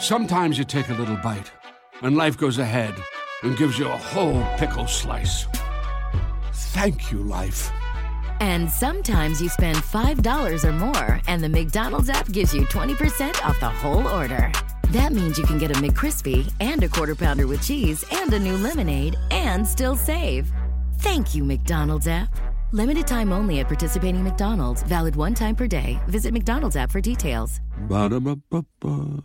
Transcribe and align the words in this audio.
Sometimes 0.00 0.56
you 0.56 0.64
take 0.64 0.90
a 0.90 0.94
little 0.94 1.16
bite, 1.16 1.50
and 2.02 2.16
life 2.16 2.38
goes 2.38 2.58
ahead 2.58 2.94
and 3.42 3.56
gives 3.56 3.80
you 3.80 3.88
a 3.88 3.96
whole 3.96 4.44
pickle 4.56 4.86
slice. 4.86 5.46
Thank 6.52 7.10
you, 7.10 7.18
life. 7.18 7.68
And 8.40 8.70
sometimes 8.70 9.42
you 9.42 9.48
spend 9.48 9.76
$5 9.78 10.64
or 10.64 10.72
more, 10.72 11.20
and 11.26 11.42
the 11.42 11.48
McDonald's 11.48 12.10
app 12.10 12.30
gives 12.30 12.54
you 12.54 12.62
20% 12.66 13.44
off 13.44 13.58
the 13.58 13.68
whole 13.68 14.06
order. 14.06 14.52
That 14.90 15.12
means 15.12 15.36
you 15.36 15.44
can 15.44 15.58
get 15.58 15.72
a 15.72 15.80
McCrispy 15.80 16.48
and 16.60 16.80
a 16.84 16.88
quarter 16.88 17.16
pounder 17.16 17.48
with 17.48 17.66
cheese 17.66 18.04
and 18.12 18.32
a 18.32 18.38
new 18.38 18.56
lemonade 18.56 19.16
and 19.32 19.66
still 19.66 19.96
save. 19.96 20.52
Thank 20.98 21.34
you, 21.34 21.42
McDonald's 21.42 22.06
app. 22.06 22.28
Limited 22.70 23.08
time 23.08 23.32
only 23.32 23.58
at 23.58 23.66
participating 23.66 24.22
McDonald's. 24.22 24.84
Valid 24.84 25.16
one 25.16 25.34
time 25.34 25.56
per 25.56 25.66
day. 25.66 25.98
Visit 26.06 26.32
McDonald's 26.32 26.76
app 26.76 26.92
for 26.92 27.00
details. 27.00 27.60
Ba-da-ba-ba-ba. 27.88 29.24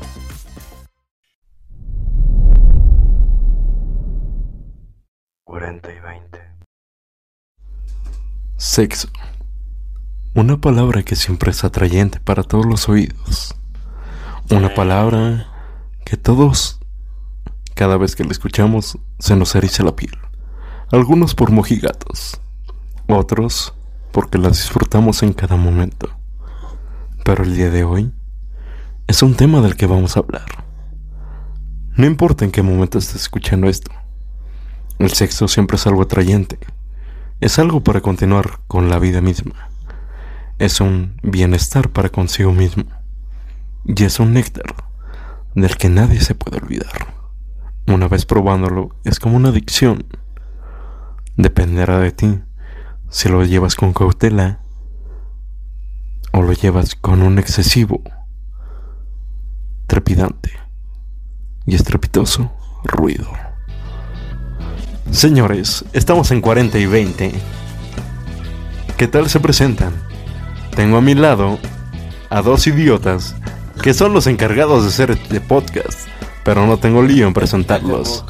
Sexo. 8.71 9.09
Una 10.33 10.61
palabra 10.61 11.03
que 11.03 11.17
siempre 11.17 11.51
es 11.51 11.65
atrayente 11.65 12.21
para 12.21 12.41
todos 12.41 12.65
los 12.65 12.87
oídos. 12.87 13.53
Una 14.49 14.73
palabra 14.73 15.49
que 16.05 16.15
todos, 16.15 16.79
cada 17.73 17.97
vez 17.97 18.15
que 18.15 18.23
la 18.23 18.31
escuchamos, 18.31 18.97
se 19.19 19.35
nos 19.35 19.53
eriza 19.55 19.83
la 19.83 19.93
piel. 19.97 20.17
Algunos 20.89 21.35
por 21.35 21.51
mojigatos, 21.51 22.39
otros 23.09 23.73
porque 24.13 24.37
la 24.37 24.47
disfrutamos 24.47 25.21
en 25.21 25.33
cada 25.33 25.57
momento. 25.57 26.07
Pero 27.25 27.43
el 27.43 27.57
día 27.57 27.71
de 27.71 27.83
hoy 27.83 28.13
es 29.05 29.21
un 29.21 29.35
tema 29.35 29.59
del 29.59 29.75
que 29.75 29.85
vamos 29.85 30.15
a 30.15 30.21
hablar. 30.21 30.63
No 31.97 32.05
importa 32.05 32.45
en 32.45 32.51
qué 32.51 32.61
momento 32.61 32.99
estés 32.99 33.23
escuchando 33.23 33.67
esto. 33.67 33.91
El 34.97 35.11
sexo 35.11 35.49
siempre 35.49 35.75
es 35.75 35.85
algo 35.87 36.03
atrayente. 36.03 36.57
Es 37.41 37.57
algo 37.57 37.83
para 37.83 38.01
continuar 38.01 38.59
con 38.67 38.87
la 38.87 38.99
vida 38.99 39.19
misma. 39.19 39.67
Es 40.59 40.79
un 40.79 41.17
bienestar 41.23 41.89
para 41.89 42.09
consigo 42.09 42.51
mismo. 42.51 42.83
Y 43.83 44.03
es 44.03 44.19
un 44.19 44.33
néctar 44.33 44.75
del 45.55 45.75
que 45.75 45.89
nadie 45.89 46.21
se 46.21 46.35
puede 46.35 46.57
olvidar. 46.57 47.15
Una 47.87 48.07
vez 48.07 48.27
probándolo, 48.27 48.95
es 49.05 49.19
como 49.19 49.37
una 49.37 49.49
adicción. 49.49 50.05
Dependerá 51.35 51.97
de 51.97 52.11
ti 52.11 52.43
si 53.09 53.27
lo 53.27 53.43
llevas 53.43 53.75
con 53.75 53.91
cautela 53.91 54.59
o 56.33 56.43
lo 56.43 56.53
llevas 56.53 56.93
con 56.93 57.23
un 57.23 57.39
excesivo, 57.39 58.03
trepidante 59.87 60.51
y 61.65 61.73
estrepitoso 61.73 62.53
ruido. 62.83 63.50
Señores, 65.11 65.83
estamos 65.93 66.31
en 66.31 66.41
40 66.41 66.77
y 66.79 66.85
20. 66.85 67.31
¿Qué 68.97 69.07
tal 69.07 69.29
se 69.29 69.39
presentan? 69.39 69.93
Tengo 70.75 70.97
a 70.97 71.01
mi 71.01 71.15
lado 71.15 71.59
a 72.29 72.41
dos 72.41 72.65
idiotas 72.67 73.35
que 73.83 73.93
son 73.93 74.13
los 74.13 74.27
encargados 74.27 74.83
de 74.83 74.89
hacer 74.89 75.11
este 75.11 75.41
podcast, 75.41 76.07
pero 76.43 76.65
no 76.65 76.77
tengo 76.77 77.01
lío 77.03 77.27
en 77.27 77.33
presentarlos. 77.33 78.23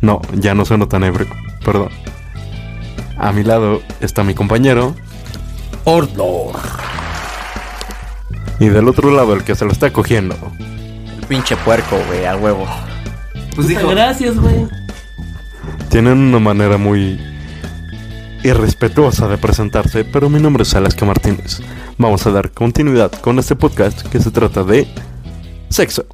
No, 0.00 0.20
ya 0.32 0.54
no 0.54 0.64
sueno 0.64 0.88
tan 0.88 1.04
ebrio, 1.04 1.28
perdón. 1.64 1.90
A 3.18 3.32
mi 3.32 3.44
lado 3.44 3.82
está 4.00 4.24
mi 4.24 4.34
compañero 4.34 4.94
Ordor. 5.84 6.56
y 8.58 8.66
del 8.66 8.88
otro 8.88 9.10
lado 9.10 9.32
el 9.34 9.44
que 9.44 9.54
se 9.54 9.64
lo 9.64 9.72
está 9.72 9.92
cogiendo. 9.92 10.36
Pinche 11.28 11.56
puerco, 11.58 11.96
güey, 12.08 12.26
a 12.26 12.36
huevo. 12.36 12.66
Pues 13.54 13.68
dijo, 13.68 13.88
gracias, 13.88 14.36
güey. 14.36 14.66
Tienen 15.90 16.18
una 16.18 16.38
manera 16.38 16.76
muy 16.78 17.18
irrespetuosa 18.42 19.26
de 19.28 19.38
presentarse, 19.38 20.04
pero 20.04 20.28
mi 20.28 20.40
nombre 20.40 20.62
es 20.62 20.74
Alaska 20.74 21.04
Martínez. 21.04 21.60
Vamos 21.98 22.26
a 22.26 22.30
dar 22.30 22.50
continuidad 22.52 23.10
con 23.12 23.38
este 23.38 23.56
podcast 23.56 24.02
que 24.08 24.20
se 24.20 24.30
trata 24.30 24.62
de 24.64 24.86
sexo. 25.70 26.04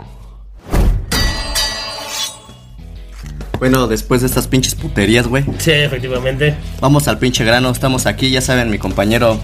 Bueno, 3.58 3.86
después 3.86 4.22
de 4.22 4.26
estas 4.26 4.48
pinches 4.48 4.74
puterías, 4.74 5.28
güey. 5.28 5.44
Sí, 5.58 5.70
efectivamente. 5.70 6.56
Vamos 6.80 7.06
al 7.06 7.18
pinche 7.18 7.44
grano. 7.44 7.70
Estamos 7.70 8.06
aquí, 8.06 8.30
ya 8.30 8.40
saben, 8.40 8.70
mi 8.70 8.78
compañero. 8.78 9.38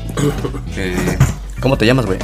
eh, 0.77 1.17
¿Cómo 1.61 1.79
te 1.79 1.87
llamas, 1.87 2.07
güey? 2.07 2.19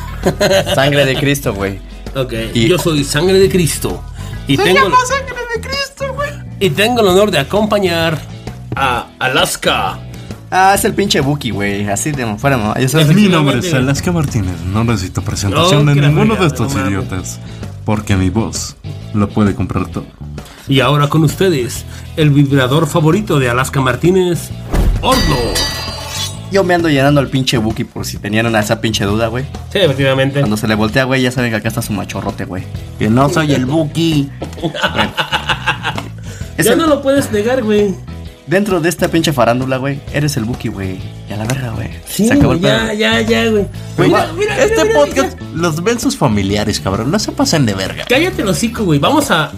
Sangre 0.74 1.04
de 1.04 1.16
Cristo, 1.16 1.52
güey. 1.52 1.80
Ok. 2.14 2.32
Y- 2.54 2.68
Yo 2.68 2.78
soy 2.78 3.04
sangre 3.04 3.38
de 3.38 3.48
Cristo. 3.50 4.02
Y 4.46 4.56
tengo. 4.56 4.80
sangre. 5.06 5.34
Y 6.60 6.70
tengo 6.70 7.00
el 7.00 7.08
honor 7.08 7.30
de 7.30 7.38
acompañar 7.38 8.18
a 8.74 9.06
Alaska. 9.18 9.98
Ah, 10.50 10.72
es 10.74 10.84
el 10.84 10.94
pinche 10.94 11.20
Buki, 11.20 11.50
güey. 11.50 11.88
Así 11.88 12.10
de 12.10 12.26
fuera, 12.36 12.56
¿no? 12.56 12.74
Sabes. 12.88 13.14
Mi 13.14 13.28
nombre 13.28 13.58
es 13.58 13.72
Alaska 13.72 14.10
Martínez. 14.10 14.56
No 14.72 14.82
necesito 14.82 15.22
presentación 15.22 15.84
No, 15.84 15.94
de 15.94 16.00
ninguno 16.00 16.34
de 16.36 16.46
estos 16.46 16.74
no 16.74 16.88
idiotas, 16.88 17.38
porque 17.84 18.16
mi 18.16 18.30
voz 18.30 18.76
lo 19.14 19.28
puede 19.28 19.54
comprar 19.54 19.86
todo. 19.86 20.06
Y 20.66 20.80
ahora 20.80 21.08
con 21.08 21.22
ustedes, 21.22 21.84
el 22.16 22.30
vibrador 22.30 22.86
favorito 22.86 23.38
de 23.38 23.48
Alaska 23.50 23.80
Martínez, 23.80 24.50
Ordor. 25.00 25.54
Yo 26.50 26.64
me 26.64 26.74
ando 26.74 26.88
llenando 26.88 27.20
al 27.20 27.28
pinche 27.28 27.58
Buki 27.58 27.84
por 27.84 28.06
si 28.06 28.16
tenían 28.16 28.46
una, 28.46 28.60
esa 28.60 28.80
pinche 28.80 29.04
duda, 29.04 29.28
güey. 29.28 29.44
Sí, 29.70 29.78
efectivamente. 29.78 30.40
Cuando 30.40 30.56
se 30.56 30.66
le 30.66 30.74
voltea, 30.74 31.04
güey, 31.04 31.22
ya 31.22 31.30
saben 31.30 31.50
que 31.50 31.56
acá 31.56 31.68
está 31.68 31.82
su 31.82 31.92
machorrote, 31.92 32.46
güey. 32.46 32.64
Que 32.98 33.08
no 33.10 33.28
soy 33.28 33.52
el 33.52 33.66
Buki. 33.66 34.30
Es 36.58 36.66
ya 36.66 36.72
el- 36.72 36.78
no 36.78 36.86
lo 36.86 37.00
puedes 37.02 37.30
negar, 37.32 37.62
güey. 37.62 37.94
Dentro 38.46 38.80
de 38.80 38.88
esta 38.88 39.08
pinche 39.08 39.32
farándula, 39.32 39.76
güey, 39.76 40.00
eres 40.12 40.36
el 40.38 40.44
Buki, 40.44 40.68
güey. 40.68 40.98
Y 41.28 41.32
a 41.32 41.36
la 41.36 41.44
verga, 41.44 41.70
güey. 41.72 41.88
Sí, 42.06 42.26
se 42.26 42.32
acabó 42.34 42.52
el 42.54 42.60
ya, 42.60 42.86
pedo. 42.86 42.92
ya, 42.94 43.20
ya, 43.20 43.50
güey. 43.50 43.66
Güey, 43.98 44.08
Mira, 44.08 44.32
mira, 44.38 44.58
este 44.64 44.72
mira, 44.72 44.84
mira, 44.84 44.98
podcast 45.00 45.40
los 45.54 45.82
ven 45.84 46.00
sus 46.00 46.16
familiares, 46.16 46.80
cabrón. 46.80 47.10
No 47.10 47.18
se 47.18 47.30
pasen 47.32 47.66
de 47.66 47.74
verga. 47.74 48.04
Cállate 48.08 48.40
el 48.42 48.48
hocico, 48.48 48.84
güey. 48.84 48.98
Vamos 48.98 49.30
a. 49.30 49.52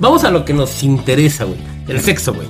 Vamos 0.00 0.24
a 0.24 0.30
lo 0.30 0.44
que 0.44 0.54
nos 0.54 0.82
interesa, 0.82 1.44
güey. 1.44 1.58
El 1.86 2.00
sexo, 2.00 2.32
güey. 2.32 2.46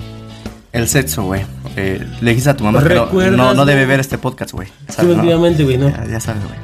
El 0.73 0.87
sexo, 0.87 1.25
güey. 1.25 1.43
Eh, 1.77 2.07
le 2.21 2.31
dijiste 2.31 2.51
a 2.51 2.57
tu 2.57 2.63
mamá 2.63 2.83
que 2.83 2.95
no, 2.95 3.05
¿Recuerdas, 3.07 3.37
no, 3.37 3.55
no 3.55 3.65
debe 3.67 3.85
ver 3.87 3.99
este 4.01 4.17
podcast, 4.19 4.53
güey. 4.53 4.69
Efectivamente, 4.87 5.65
güey, 5.65 5.77
¿no? 5.79 5.89
Ya, 5.89 6.07
ya 6.07 6.21
sabes, 6.21 6.43
güey. 6.45 6.57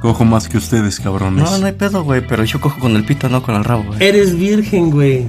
Cojo 0.00 0.24
más 0.24 0.48
que 0.48 0.56
ustedes, 0.56 0.98
cabrones. 0.98 1.44
No, 1.44 1.58
no 1.58 1.66
hay 1.66 1.72
pedo, 1.72 2.02
güey, 2.02 2.26
pero 2.26 2.42
yo 2.44 2.60
cojo 2.60 2.80
con 2.80 2.96
el 2.96 3.04
pito, 3.04 3.28
no 3.28 3.42
con 3.42 3.54
el 3.54 3.62
rabo, 3.64 3.84
güey. 3.84 4.02
Eres 4.02 4.34
virgen, 4.36 4.90
güey. 4.90 5.26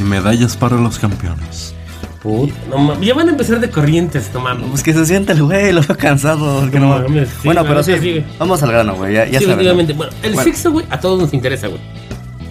Y 0.00 0.02
medallas 0.02 0.56
para 0.56 0.76
los 0.76 0.98
campeones. 0.98 1.74
Puta, 2.22 2.52
no 2.70 2.78
mames. 2.78 3.06
Ya 3.06 3.14
van 3.14 3.28
a 3.28 3.30
empezar 3.32 3.60
de 3.60 3.70
corrientes, 3.70 4.30
no 4.34 4.40
mames. 4.40 4.66
Pues 4.70 4.82
que 4.82 4.92
se 4.92 5.06
siente 5.06 5.32
el 5.32 5.42
güey, 5.42 5.72
lo 5.74 5.82
veo 5.82 5.96
cansado. 5.96 6.70
que 6.70 6.80
no, 6.80 6.88
mames, 6.88 7.28
sí, 7.28 7.34
bueno, 7.44 7.62
pero 7.64 7.82
sí, 7.82 8.24
vamos 8.38 8.62
al 8.62 8.70
grano, 8.72 8.94
güey. 8.96 9.14
Ya, 9.14 9.26
ya 9.26 9.38
Sí, 9.38 9.44
sabes. 9.44 9.46
¿no? 9.46 9.52
efectivamente. 9.54 9.92
Bueno, 9.92 10.12
el 10.22 10.32
Bueno. 10.34 10.44
sexo, 10.50 10.70
güey, 10.72 10.86
a 10.90 10.98
todos 11.00 11.20
nos 11.20 11.32
interesa, 11.34 11.68
güey. 11.68 11.80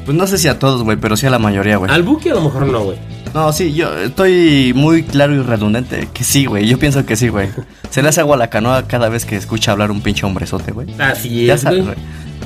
Pues 0.06 0.18
no 0.18 0.26
sé 0.28 0.38
si 0.40 0.48
a 0.48 0.58
todos, 0.58 0.84
güey, 0.84 0.98
pero 0.98 1.16
sí 1.18 1.28
a 1.28 1.30
la 1.30 1.38
mayoría, 1.40 1.78
güey. 1.78 1.92
Al 1.92 2.02
buque 2.04 2.32
a 2.32 2.36
lo 2.36 2.42
mejor 2.42 2.66
no, 2.68 2.84
güey. 2.84 2.98
No, 3.34 3.54
sí, 3.54 3.74
yo 3.74 3.94
estoy 3.96 4.74
muy 4.76 5.04
claro 5.04 5.36
y 5.36 5.40
redundante 5.44 6.08
que 6.12 6.24
sí, 6.24 6.46
güey. 6.46 6.68
Yo 6.68 6.80
pienso 6.80 7.06
que 7.06 7.16
sí, 7.16 7.28
güey. 7.30 7.50
Se 7.92 8.02
le 8.02 8.10
hace 8.10 8.22
agua 8.22 8.36
a 8.36 8.40
la 8.40 8.50
canoa 8.50 8.88
cada 8.88 9.08
vez 9.10 9.26
que 9.26 9.36
escucha 9.36 9.72
hablar 9.72 9.92
un 9.92 10.02
pinche 10.02 10.26
hombrezote, 10.26 10.72
güey. 10.72 10.88
Así 11.00 11.46
Ya 11.46 11.54
es, 11.54 11.62
sabes, 11.62 11.86
güey. 11.86 11.96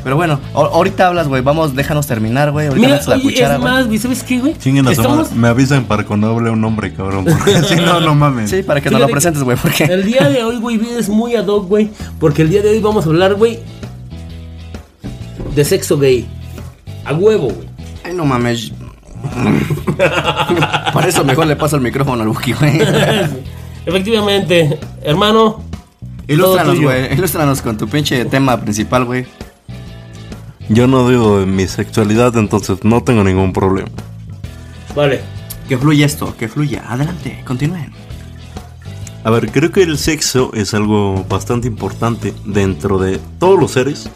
Pero 0.03 0.15
bueno, 0.15 0.39
ahorita 0.53 1.07
hablas, 1.07 1.27
güey. 1.27 1.41
Vamos, 1.41 1.75
déjanos 1.75 2.07
terminar, 2.07 2.51
güey. 2.51 2.67
Ahorita 2.67 2.87
Mira, 2.87 3.01
la 3.05 3.15
oye, 3.15 3.23
cuchara, 3.23 3.55
es 3.55 3.61
más, 3.61 3.87
güey, 3.87 3.97
¿sabes 3.97 4.23
qué, 4.23 4.39
güey? 4.39 4.57
Chinguen 4.57 4.87
Estamos-. 4.87 5.31
Me 5.31 5.47
avisan 5.47 5.85
para 5.85 6.05
cuando 6.05 6.27
hable 6.27 6.49
un 6.49 6.63
hombre, 6.63 6.93
cabrón. 6.93 7.25
Porque 7.25 7.61
si 7.67 7.75
no, 7.75 7.99
no 8.01 8.13
mames. 8.15 8.49
Sí, 8.49 8.63
para 8.63 8.81
que 8.81 8.89
nos 8.89 8.97
Fíjate 8.97 9.11
lo 9.11 9.13
presentes, 9.13 9.43
güey, 9.43 9.57
porque... 9.57 9.85
El 9.85 10.05
día 10.05 10.27
de 10.29 10.43
hoy, 10.43 10.57
güey, 10.57 10.79
es 10.97 11.09
muy 11.09 11.35
ad 11.35 11.47
hoc, 11.47 11.67
güey. 11.67 11.89
Porque 12.19 12.41
el 12.41 12.49
día 12.49 12.61
de 12.61 12.69
hoy 12.69 12.79
vamos 12.79 13.05
a 13.05 13.09
hablar, 13.09 13.35
güey, 13.35 13.59
de 15.55 15.65
sexo 15.65 15.97
gay. 15.97 16.27
A 17.05 17.13
huevo, 17.13 17.49
güey. 17.49 17.67
Ay, 18.03 18.13
no 18.13 18.25
mames. 18.25 18.71
Para 20.93 21.07
eso 21.07 21.23
mejor 21.23 21.47
le 21.47 21.55
paso 21.55 21.75
el 21.77 21.81
micrófono 21.81 22.21
al 22.21 22.27
Buki, 22.27 22.53
güey. 22.53 22.81
Efectivamente, 23.85 24.79
hermano. 25.03 25.61
Ilústranos, 26.27 26.79
güey. 26.79 27.13
Ilústranos 27.13 27.61
con 27.61 27.77
tu 27.77 27.87
pinche 27.87 28.25
tema 28.25 28.59
principal, 28.59 29.05
güey. 29.05 29.25
Yo 30.73 30.87
no 30.87 31.03
dudo 31.03 31.39
de 31.41 31.45
mi 31.45 31.67
sexualidad, 31.67 32.35
entonces 32.35 32.83
no 32.83 33.03
tengo 33.03 33.23
ningún 33.23 33.53
problema. 33.53 33.89
Vale. 34.95 35.21
Que 35.69 35.77
fluya 35.77 36.05
esto, 36.05 36.35
que 36.35 36.47
fluya. 36.47 36.83
Adelante, 36.87 37.43
continúen. 37.45 37.91
A 39.23 39.29
ver, 39.29 39.51
creo 39.51 39.71
que 39.71 39.83
el 39.83 39.97
sexo 39.99 40.51
es 40.53 40.73
algo 40.73 41.25
bastante 41.29 41.67
importante 41.67 42.33
dentro 42.43 42.97
de 42.97 43.19
todos 43.39 43.59
los 43.59 43.71
seres. 43.71 44.09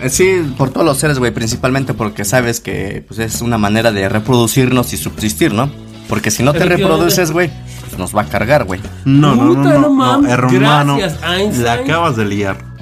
Eh, 0.00 0.08
Sí, 0.08 0.52
por 0.56 0.70
todos 0.70 0.86
los 0.86 0.96
seres, 0.98 1.18
güey, 1.18 1.32
principalmente 1.32 1.94
porque 1.94 2.24
sabes 2.24 2.60
que 2.60 3.04
pues, 3.06 3.20
es 3.20 3.42
una 3.42 3.58
manera 3.58 3.92
de 3.92 4.08
reproducirnos 4.08 4.92
y 4.92 4.96
subsistir, 4.96 5.52
¿no? 5.52 5.70
Porque 6.08 6.30
si 6.30 6.42
no 6.42 6.52
te 6.52 6.64
reproduces, 6.64 7.30
güey, 7.30 7.50
pues 7.80 7.98
nos 7.98 8.16
va 8.16 8.22
a 8.22 8.28
cargar, 8.28 8.64
güey. 8.64 8.80
No, 9.04 9.34
no, 9.34 9.44
no, 9.54 9.88
no, 9.90 10.20
no 10.20 10.28
hermano. 10.28 10.96
gracias, 10.96 11.22
Einstein. 11.22 11.64
La 11.64 11.72
acabas 11.74 12.16
de 12.16 12.24
liar. 12.24 12.73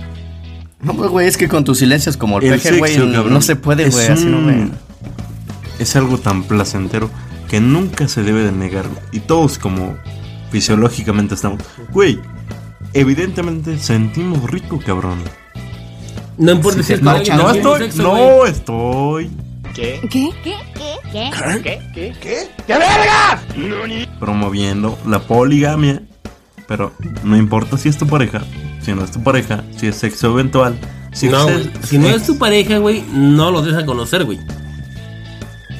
No, 0.83 0.95
pues, 0.95 1.11
güey, 1.11 1.29
es 1.29 1.37
que 1.37 1.49
con 1.49 1.65
tus 1.65 1.79
silencios 1.79 2.17
como 2.17 2.39
el, 2.39 2.45
El 2.45 2.61
peje, 2.61 2.79
güey, 2.79 2.95
sexo, 2.95 3.13
cabrón, 3.13 3.33
no 3.35 3.41
se 3.41 3.57
puede, 3.57 3.89
güey, 3.89 4.07
así 4.09 4.25
no, 4.25 4.43
güey. 4.43 4.71
Es 5.79 5.95
algo 5.97 6.19
tan 6.19 6.43
placentero 6.43 7.09
que 7.49 7.61
nunca 7.61 8.09
se 8.09 8.23
debe 8.23 8.43
de 8.43 8.53
negar. 8.53 8.89
güey. 8.89 9.01
Y 9.13 9.21
todos 9.21 9.59
como 9.59 9.97
fisiológicamente 10.51 11.35
estamos. 11.35 11.61
Güey, 11.93 12.19
evidentemente 12.95 13.79
sentimos 13.79 14.43
rico, 14.51 14.81
cabrón. 14.85 15.21
No 16.39 16.53
importa 16.53 16.83
si 16.83 16.95
es 16.95 16.99
te 17.01 17.05
con 17.05 17.13
marcha, 17.15 17.35
alguien 17.35 17.39
No 17.47 17.53
mismo 17.55 17.77
estoy, 17.77 17.91
sexo, 17.91 18.11
güey. 18.11 18.23
no 18.23 18.47
estoy. 18.47 19.31
Promoviendo 24.19 24.99
la 25.07 25.21
poligamia. 25.21 26.03
Pero 26.67 26.93
no 27.23 27.37
importa 27.37 27.77
si 27.77 27.89
es 27.89 27.99
tu 27.99 28.07
pareja, 28.07 28.43
si 28.83 28.93
no 28.93 29.05
es 29.05 29.11
tu 29.11 29.23
pareja, 29.23 29.65
si 29.77 29.87
es 29.87 29.97
sexo 29.97 30.33
eventual. 30.33 30.79
Si 31.13 31.29
No, 31.29 31.49
es-. 31.49 31.69
Si 31.85 31.99
no 31.99 32.09
es 32.09 32.27
tu 32.27 32.39
pareja, 32.39 32.79
güey, 32.79 33.03
no 33.13 33.51
lo 33.51 33.63
deja 33.63 33.85
conocer, 33.87 34.25
güey. 34.25 34.39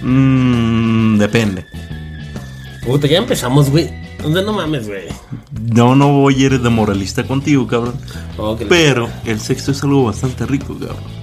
Mm, 0.03 1.19
depende. 1.19 1.67
Puta, 2.85 3.07
ya 3.07 3.19
empezamos, 3.19 3.71
güey. 3.71 3.91
O 4.25 4.33
sea, 4.33 4.43
no 4.43 4.53
mames, 4.53 4.87
güey. 4.87 5.05
No, 5.75 5.95
no 5.95 6.13
voy 6.13 6.35
a 6.43 6.47
ir 6.47 6.61
de 6.61 6.71
moralista 6.71 7.25
contigo, 7.25 7.67
cabrón. 7.67 7.95
Oh, 8.37 8.57
Pero 8.69 9.09
el 9.25 9.41
sexo 9.41 9.73
es 9.73 9.83
algo 9.83 10.05
bastante 10.05 10.47
rico, 10.47 10.75
cabrón. 10.79 11.23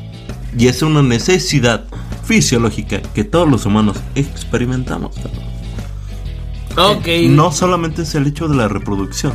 Y 0.58 0.68
es 0.68 0.81
una 0.81 1.02
necesidad 1.02 1.86
fisiológica 2.24 3.02
que 3.14 3.24
todos 3.24 3.50
los 3.50 3.66
humanos 3.66 3.98
experimentamos, 4.16 5.16
cabrón. 5.16 6.98
Ok. 6.98 7.08
No 7.30 7.52
solamente 7.52 8.04
es 8.04 8.16
el 8.16 8.28
hecho 8.28 8.48
de 8.48 8.56
la 8.56 8.68
reproducción. 8.68 9.34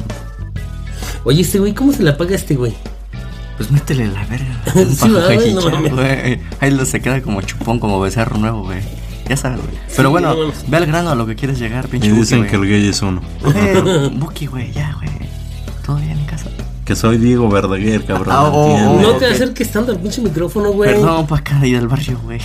Oye, 1.24 1.40
este 1.42 1.58
güey, 1.58 1.72
¿cómo 1.74 1.92
se 1.92 2.02
la 2.02 2.16
paga 2.16 2.34
este 2.34 2.54
güey? 2.54 2.74
Pues 3.56 3.70
métele 3.70 4.08
la 4.08 4.24
verga. 4.26 4.60
Sí, 4.94 5.08
¿verdad, 5.08 5.34
güey? 5.34 5.54
No. 5.54 5.62
Ahí 6.60 6.70
lo- 6.70 6.84
se 6.84 7.00
queda 7.00 7.20
como 7.22 7.40
chupón, 7.42 7.78
como 7.78 8.00
becerro 8.00 8.36
nuevo, 8.38 8.64
güey. 8.64 8.80
Ya 9.28 9.36
sabes, 9.36 9.60
güey. 9.60 9.74
Pero 9.96 10.10
bueno, 10.10 10.34
no 10.34 10.52
ve 10.68 10.76
al 10.76 10.86
grano 10.86 11.10
a 11.10 11.14
lo 11.14 11.24
que 11.26 11.34
quieres 11.34 11.58
llegar, 11.58 11.88
pinche 11.88 12.08
Y 12.08 12.10
dicen 12.10 12.46
que 12.46 12.56
el 12.56 12.66
gay 12.68 12.88
es 12.88 13.00
uno. 13.00 13.22
Eh, 13.54 14.10
Buki, 14.12 14.46
güey, 14.46 14.70
ya, 14.72 14.92
güey. 14.96 15.08
Todo 15.86 15.96
bien 15.96 16.18
en 16.18 16.26
casa. 16.26 16.50
Que 16.84 16.94
soy 16.94 17.16
Diego 17.16 17.48
Verdaguer, 17.48 18.04
cabrón. 18.04 18.34
Ah, 18.36 18.50
oh, 18.52 18.76
¿entiendes? 18.76 19.06
No 19.06 19.12
te 19.16 19.26
acerques 19.26 19.70
tanto 19.72 19.92
al 19.92 19.98
pinche 19.98 20.20
micrófono, 20.20 20.72
güey. 20.72 20.90
Perdón, 20.92 21.26
pa' 21.26 21.38
acá 21.38 21.66
y 21.66 21.72
del 21.72 21.88
barrio, 21.88 22.20
güey. 22.22 22.40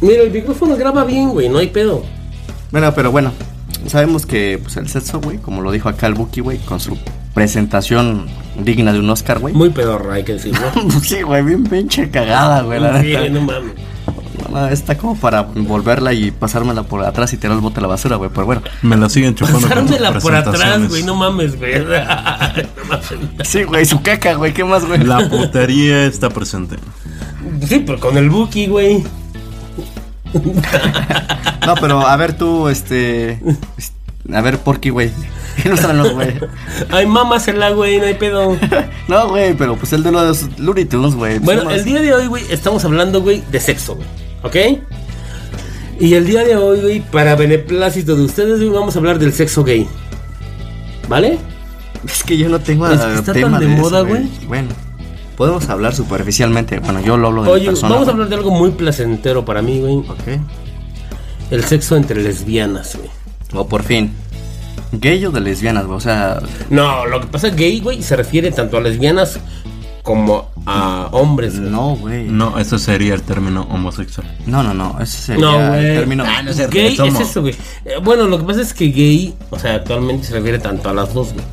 Mira, 0.00 0.22
el 0.22 0.30
micrófono 0.32 0.76
graba 0.76 1.04
bien, 1.04 1.28
güey, 1.30 1.48
no 1.48 1.58
hay 1.58 1.68
pedo. 1.68 2.02
bueno, 2.72 2.92
pero 2.94 3.10
bueno. 3.12 3.32
Sabemos 3.88 4.26
que 4.26 4.58
pues, 4.62 4.76
el 4.76 4.88
sexo, 4.88 5.20
güey, 5.20 5.38
como 5.38 5.62
lo 5.62 5.70
dijo 5.70 5.88
acá 5.88 6.06
el 6.06 6.14
Buki, 6.14 6.40
güey, 6.40 6.58
con 6.58 6.80
su 6.80 6.98
presentación 7.34 8.26
digna 8.62 8.92
de 8.92 8.98
un 9.00 9.08
Oscar, 9.10 9.38
güey. 9.38 9.54
Muy 9.54 9.70
pedorra, 9.70 10.14
hay 10.14 10.24
que 10.24 10.34
decirlo. 10.34 10.66
sí, 11.02 11.22
güey, 11.22 11.42
bien 11.44 11.64
pinche 11.64 12.10
cagada, 12.10 12.62
güey, 12.62 12.80
la 12.80 13.00
Sí, 13.00 13.08
neta. 13.08 13.28
no 13.28 13.40
mames. 13.42 13.72
No, 14.52 14.68
está 14.68 14.96
como 14.96 15.16
para 15.16 15.42
volverla 15.42 16.12
y 16.12 16.30
pasármela 16.30 16.84
por 16.84 17.04
atrás 17.04 17.32
y 17.32 17.36
tirar 17.36 17.56
el 17.56 17.60
bote 17.62 17.78
a 17.80 17.82
la 17.82 17.88
basura, 17.88 18.16
güey. 18.16 18.30
Pero 18.32 18.46
bueno. 18.46 18.62
Me 18.82 18.96
la 18.96 19.08
siguen 19.08 19.34
chupando. 19.34 19.60
Pasármela 19.60 20.18
por 20.18 20.34
atrás, 20.34 20.88
güey, 20.88 21.02
no 21.02 21.14
mames, 21.14 21.58
güey. 21.58 21.74
No 21.84 22.84
mames. 22.88 23.48
Sí, 23.48 23.64
güey, 23.64 23.84
su 23.84 24.00
caca, 24.02 24.34
güey. 24.34 24.54
¿Qué 24.54 24.64
más, 24.64 24.84
güey? 24.84 25.02
La 25.02 25.28
putería 25.28 26.04
está 26.06 26.30
presente. 26.30 26.76
Sí, 27.66 27.82
pero 27.84 27.98
con 27.98 28.16
el 28.16 28.30
Buki, 28.30 28.66
güey. 28.68 29.04
No, 31.66 31.74
pero 31.80 32.06
a 32.06 32.16
ver 32.16 32.36
tú, 32.36 32.68
este. 32.68 33.40
A 34.32 34.40
ver, 34.40 34.58
Porky, 34.58 34.90
güey. 34.90 35.10
Ilústranos, 35.64 36.12
güey. 36.12 36.34
Ay, 36.90 37.06
mámasela, 37.06 37.70
güey, 37.70 37.98
no 37.98 38.04
hay 38.06 38.14
pedo. 38.14 38.56
No, 39.08 39.28
güey, 39.28 39.54
pero 39.54 39.76
pues 39.76 39.92
el 39.92 40.02
de 40.02 40.10
los 40.10 40.58
Looney 40.58 40.84
Tunes, 40.84 41.14
güey. 41.14 41.38
Bueno, 41.38 41.62
Pues, 41.64 41.78
el 41.78 41.84
día 41.84 42.00
de 42.02 42.12
hoy, 42.12 42.26
güey, 42.26 42.44
estamos 42.50 42.84
hablando, 42.84 43.22
güey, 43.22 43.42
de 43.52 43.60
sexo, 43.60 43.94
güey. 43.94 44.06
¿Ok? 44.42 44.80
Y 46.00 46.14
el 46.14 46.26
día 46.26 46.44
de 46.44 46.56
hoy, 46.56 46.80
güey, 46.80 47.00
para 47.00 47.36
beneplácito 47.36 48.16
de 48.16 48.24
ustedes, 48.24 48.58
güey, 48.58 48.70
vamos 48.70 48.96
a 48.96 48.98
hablar 48.98 49.18
del 49.18 49.32
sexo 49.32 49.62
gay. 49.64 49.86
¿Vale? 51.08 51.38
Es 52.04 52.22
que 52.24 52.36
yo 52.36 52.48
no 52.48 52.58
tengo 52.60 52.88
Es 52.88 53.00
que 53.00 53.14
está 53.14 53.32
tema 53.32 53.58
tan 53.58 53.60
de 53.60 53.76
moda, 53.76 54.00
güey. 54.02 54.28
Bueno, 54.46 54.68
podemos 55.36 55.68
hablar 55.68 55.94
superficialmente. 55.94 56.78
Bueno, 56.80 57.00
yo 57.00 57.16
lo 57.16 57.28
hablo 57.28 57.44
de 57.44 57.50
Oye, 57.50 57.66
persona, 57.66 57.92
vamos 57.94 58.08
a 58.08 58.12
hablar 58.12 58.28
de 58.28 58.34
algo 58.36 58.50
muy 58.50 58.70
placentero 58.72 59.44
para 59.44 59.62
mí, 59.62 59.80
güey. 59.80 59.96
Ok. 59.96 60.40
El 61.50 61.64
sexo 61.64 61.96
entre 61.96 62.22
lesbianas, 62.22 62.96
güey. 62.96 63.10
O 63.52 63.68
por 63.68 63.82
fin. 63.82 64.12
Gay 64.92 65.24
o 65.26 65.30
de 65.30 65.40
lesbianas, 65.40 65.84
güey. 65.86 65.96
O 65.96 66.00
sea, 66.00 66.40
No, 66.70 67.06
lo 67.06 67.20
que 67.20 67.26
pasa 67.28 67.50
gay, 67.50 67.80
güey, 67.80 68.02
se 68.02 68.16
refiere 68.16 68.50
tanto 68.50 68.76
a 68.76 68.80
lesbianas 68.80 69.38
como 70.02 70.50
a 70.66 71.08
hombres. 71.12 71.58
güey. 71.58 71.70
no, 71.70 71.96
güey. 71.96 72.24
No, 72.28 72.58
ese 72.58 72.78
sería 72.78 73.14
el 73.14 73.22
término 73.22 73.62
homosexual. 73.70 74.26
No, 74.46 74.62
no, 74.62 74.72
no. 74.74 74.96
Ese 75.00 75.18
sería 75.18 75.44
No, 75.44 75.74
el 75.74 75.96
término. 75.98 76.24
Ah, 76.26 76.42
no 76.42 76.50
es 76.50 76.70
Gay 76.70 76.96
somos- 76.96 77.20
es 77.20 77.28
eso, 77.30 77.40
güey. 77.42 77.54
Eh, 77.84 77.94
bueno, 78.02 78.24
lo 78.26 78.38
que 78.38 78.44
pasa 78.44 78.60
es 78.62 78.72
que 78.72 78.86
gay, 78.90 79.34
o 79.50 79.58
sea, 79.58 79.74
actualmente 79.74 80.24
se 80.26 80.34
refiere 80.34 80.58
tanto 80.58 80.88
a 80.88 80.94
las 80.94 81.12
dos, 81.14 81.32
güey. 81.32 81.44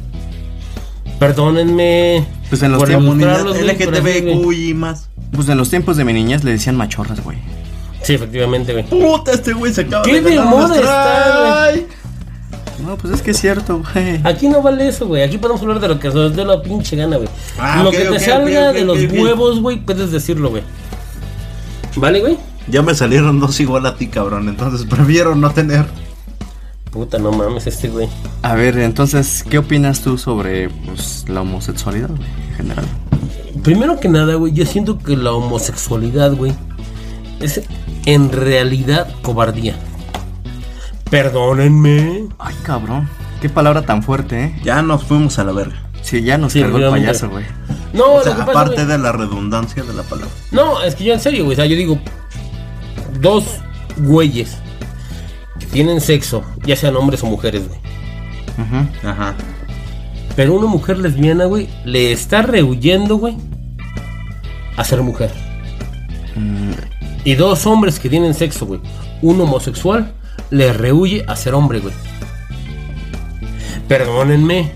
Perdónenme. 1.20 2.26
Pues 2.54 2.62
en 2.62 2.72
los 2.72 2.82
por 2.82 2.88
tiempos- 2.88 3.18
güey. 3.18 3.64
LGTBQ 3.68 4.54
y 4.54 4.74
más. 4.76 5.10
Pues 5.32 5.50
en 5.50 5.58
los 5.58 5.72
tiempos 5.72 5.98
de 5.98 6.06
mi 6.06 6.14
niñez 6.14 6.44
le 6.44 6.52
decían 6.52 6.76
machorras, 6.76 7.24
güey. 7.24 7.40
Sí, 8.04 8.14
efectivamente, 8.14 8.74
güey. 8.74 8.86
Puta, 8.86 9.32
este 9.32 9.54
güey 9.54 9.74
se 9.74 9.82
acaba 9.82 10.04
¿Qué 10.04 10.22
de 10.22 10.40
moda 10.40 10.76
está, 10.76 11.70
güey? 11.72 11.88
No, 12.86 12.96
pues 12.96 13.12
es 13.16 13.24
que 13.24 13.32
es 13.32 13.40
cierto, 13.40 13.82
güey. 13.96 14.22
Aquí 14.24 14.50
no 14.50 14.62
vale 14.62 14.88
eso, 14.88 15.08
güey. 15.08 15.24
Aquí 15.24 15.40
podemos 15.40 15.64
hablar 15.64 15.80
de 15.80 15.88
lo 15.88 16.00
que 16.00 16.12
se 16.12 16.16
nos 16.16 16.36
dé 16.36 16.46
la 16.46 16.62
pinche 16.62 16.96
gana, 16.96 17.18
güey. 17.18 17.30
Ah, 17.58 17.82
lo 17.84 17.90
que 17.90 17.98
te 17.98 18.20
salga 18.20 18.72
de 18.72 18.86
los 18.86 19.00
huevos, 19.12 19.60
güey, 19.60 19.80
puedes 19.84 20.12
decirlo, 20.12 20.52
güey. 20.52 20.62
¿Vale, 21.96 22.20
güey? 22.20 22.38
Ya 22.68 22.84
me 22.84 22.94
salieron 22.94 23.40
dos 23.40 23.60
igual 23.62 23.88
a 23.88 23.96
ti, 23.96 24.06
cabrón. 24.10 24.48
Entonces 24.48 24.86
prefiero 24.88 25.34
no 25.34 25.50
tener. 25.50 25.86
Puta, 26.94 27.18
no 27.18 27.32
mames, 27.32 27.66
este 27.68 27.90
güey. 27.90 28.08
A 28.44 28.54
ver, 28.54 28.78
entonces, 28.78 29.44
¿qué 29.50 29.58
opinas 29.58 30.02
tú 30.02 30.18
sobre 30.20 30.70
pues, 30.70 31.26
la 31.28 31.42
homosexualidad, 31.42 32.10
güey, 32.10 32.30
en 32.50 32.56
general? 32.56 32.86
Primero 33.64 34.00
que 34.00 34.10
nada, 34.10 34.36
güey, 34.36 34.54
yo 34.54 34.66
siento 34.66 35.00
que 35.00 35.18
la 35.18 35.32
homosexualidad, 35.32 36.34
güey, 36.34 36.54
es 37.40 37.62
en 38.06 38.32
realidad 38.32 39.08
cobardía. 39.24 39.76
Perdónenme. 41.10 42.28
Ay, 42.40 42.56
cabrón. 42.64 43.10
Qué 43.42 43.50
palabra 43.50 43.82
tan 43.84 44.04
fuerte, 44.04 44.44
¿eh? 44.46 44.56
Ya 44.64 44.82
nos 44.82 45.04
fuimos 45.04 45.38
a 45.40 45.44
la 45.44 45.52
verga. 45.52 45.76
Sí, 46.02 46.22
ya 46.22 46.38
nos 46.38 46.54
Sí, 46.54 46.62
cargó 46.62 46.78
el 46.78 46.90
payaso, 46.90 47.30
güey. 47.30 47.46
No, 47.94 48.06
O 48.14 48.18
lo 48.18 48.24
sea, 48.24 48.38
pasa, 48.38 48.52
aparte 48.52 48.82
güey- 48.84 48.88
de 48.88 48.98
la 48.98 49.12
redundancia 49.12 49.84
de 49.84 49.94
la 49.94 50.04
palabra. 50.04 50.32
No, 50.52 50.82
es 50.82 50.96
que 50.96 51.04
yo 51.06 51.14
en 51.14 51.20
serio, 51.20 51.44
güey. 51.46 51.54
O 51.54 51.56
sea, 51.56 51.66
yo 51.66 51.76
digo, 51.76 51.98
dos 53.20 53.46
güeyes 53.98 54.58
tienen 55.74 56.00
sexo, 56.00 56.44
ya 56.66 56.76
sean 56.78 56.96
hombres 56.96 57.22
o 57.24 57.26
mujeres, 57.28 57.68
güey. 57.68 57.80
Ujú. 58.58 59.08
Ajá. 59.08 59.34
Pero 60.36 60.54
una 60.56 60.68
mujer 60.68 60.98
lesbiana, 61.00 61.46
güey, 61.46 61.68
le 61.86 62.12
está 62.12 62.42
rehuyendo, 62.44 63.18
güey, 63.18 63.36
a 64.78 64.84
ser 64.84 65.02
mujer. 65.02 65.32
Y 67.26 67.36
dos 67.36 67.66
hombres 67.68 68.00
que 68.00 68.10
tienen 68.10 68.34
sexo, 68.34 68.66
güey, 68.66 68.80
un 69.22 69.40
homosexual, 69.42 70.14
le 70.50 70.74
rehuye 70.74 71.24
a 71.28 71.36
ser 71.36 71.54
hombre, 71.54 71.80
güey. 71.80 71.94
Perdónenme. 73.88 74.72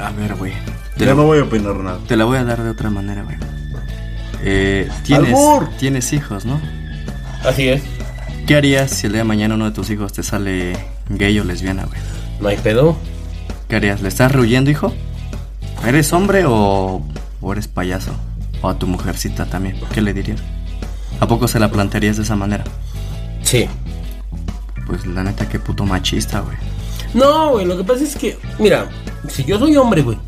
A 0.00 0.10
ver, 0.12 0.34
güey. 0.34 0.52
Te, 0.96 1.04
Ya 1.04 1.06
la- 1.10 1.14
no 1.14 1.24
voy 1.24 1.38
a 1.38 1.42
opinar 1.44 1.74
nada. 1.76 1.98
te 2.06 2.16
la 2.16 2.24
voy 2.24 2.38
a 2.38 2.44
dar 2.44 2.62
de 2.62 2.70
otra 2.70 2.90
manera, 2.90 3.22
güey. 3.22 3.36
Eh, 4.44 4.88
tienes, 5.04 5.28
¡Albur! 5.28 5.68
tienes 5.78 6.12
hijos, 6.12 6.44
¿no? 6.44 6.60
Así 7.44 7.68
es. 7.68 7.82
¿Qué 8.46 8.56
harías 8.56 8.90
si 8.90 9.06
el 9.06 9.12
día 9.12 9.20
de 9.22 9.24
mañana 9.24 9.54
uno 9.54 9.66
de 9.66 9.70
tus 9.70 9.88
hijos 9.90 10.12
te 10.12 10.22
sale 10.22 10.76
gay 11.08 11.38
o 11.38 11.44
lesbiana, 11.44 11.84
güey? 11.84 11.98
No 12.40 12.48
hay 12.48 12.56
pedo. 12.56 12.96
¿Qué 13.68 13.76
harías? 13.76 14.02
¿Le 14.02 14.08
estás 14.08 14.32
rehuyendo, 14.32 14.70
hijo? 14.70 14.92
¿Eres 15.86 16.12
hombre 16.12 16.44
o, 16.46 17.02
o 17.40 17.52
eres 17.52 17.68
payaso? 17.68 18.12
O 18.60 18.68
a 18.68 18.78
tu 18.78 18.86
mujercita 18.86 19.46
también. 19.46 19.78
¿Qué 19.94 20.02
le 20.02 20.12
dirías? 20.12 20.40
¿A 21.20 21.28
poco 21.28 21.46
se 21.46 21.60
la 21.60 21.70
plantearías 21.70 22.16
de 22.16 22.24
esa 22.24 22.36
manera? 22.36 22.64
Sí. 23.42 23.68
Pues 24.86 25.06
la 25.06 25.22
neta, 25.22 25.48
qué 25.48 25.58
puto 25.58 25.84
machista, 25.86 26.40
güey. 26.40 26.56
No, 27.14 27.52
güey, 27.52 27.66
lo 27.66 27.76
que 27.76 27.84
pasa 27.84 28.02
es 28.02 28.16
que, 28.16 28.38
mira, 28.58 28.88
si 29.28 29.44
yo 29.44 29.58
soy 29.58 29.76
hombre, 29.76 30.02
güey, 30.02 30.18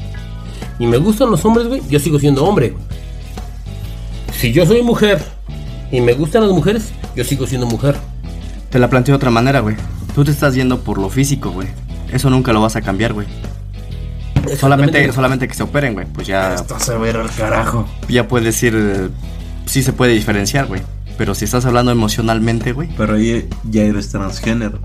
y 0.78 0.86
me 0.86 0.98
gustan 0.98 1.30
los 1.30 1.44
hombres, 1.44 1.66
güey, 1.66 1.82
yo 1.88 1.98
sigo 1.98 2.18
siendo 2.18 2.44
hombre. 2.44 2.74
Si 4.38 4.52
yo 4.52 4.66
soy 4.66 4.82
mujer 4.82 5.22
y 5.90 6.00
me 6.00 6.12
gustan 6.12 6.42
las 6.42 6.52
mujeres, 6.52 6.92
yo 7.16 7.24
sigo 7.24 7.46
siendo 7.46 7.66
mujer. 7.66 7.96
Te 8.70 8.78
la 8.78 8.88
planteo 8.88 9.12
de 9.12 9.16
otra 9.16 9.30
manera, 9.30 9.60
güey. 9.60 9.76
Tú 10.14 10.24
te 10.24 10.30
estás 10.30 10.54
yendo 10.54 10.80
por 10.80 10.98
lo 10.98 11.08
físico, 11.10 11.50
güey. 11.50 11.68
Eso 12.12 12.30
nunca 12.30 12.52
lo 12.52 12.60
vas 12.60 12.76
a 12.76 12.82
cambiar, 12.82 13.12
güey. 13.12 13.26
Solamente, 14.58 15.10
solamente 15.12 15.48
que 15.48 15.54
se 15.54 15.62
operen, 15.62 15.94
güey. 15.94 16.06
Pues 16.06 16.26
ya, 16.26 16.54
Estás 16.54 16.88
a 16.90 16.98
ver 16.98 17.16
al 17.16 17.30
carajo. 17.30 17.86
ya 18.08 18.28
puedes 18.28 18.44
decir. 18.44 18.74
eh, 18.76 19.08
sí 19.66 19.82
se 19.82 19.92
puede 19.92 20.12
diferenciar, 20.12 20.66
güey. 20.66 20.82
Pero 21.16 21.34
si 21.34 21.44
estás 21.44 21.64
hablando 21.64 21.92
emocionalmente, 21.92 22.72
güey. 22.72 22.88
Pero 22.96 23.14
ahí 23.14 23.48
ya 23.70 23.82
eres 23.82 24.10
transgénero. 24.10 24.80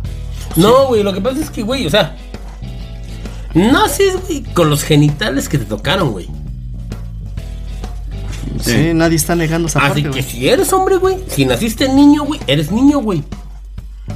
No, 0.56 0.88
güey, 0.88 1.04
lo 1.04 1.14
que 1.14 1.22
pasa 1.22 1.40
es 1.40 1.50
que, 1.50 1.64
güey, 1.64 1.86
o 1.88 1.90
sea, 1.90 2.16
naces, 3.54 4.16
güey, 4.28 4.44
con 4.54 4.70
los 4.70 4.84
genitales 4.84 5.50
que 5.50 5.58
te 5.58 5.66
tocaron, 5.66 6.12
güey. 6.12 6.30
Sí, 8.62 8.94
nadie 8.94 9.16
está 9.16 9.36
negando 9.36 9.68
esa 9.68 9.80
Así 9.80 10.02
parte, 10.04 10.18
que 10.18 10.24
si 10.24 10.48
eres 10.48 10.72
hombre, 10.74 10.98
güey, 10.98 11.18
si 11.28 11.46
naciste 11.46 11.88
niño, 11.90 12.24
güey, 12.24 12.40
eres 12.48 12.72
niño, 12.72 13.00
güey. 13.00 13.24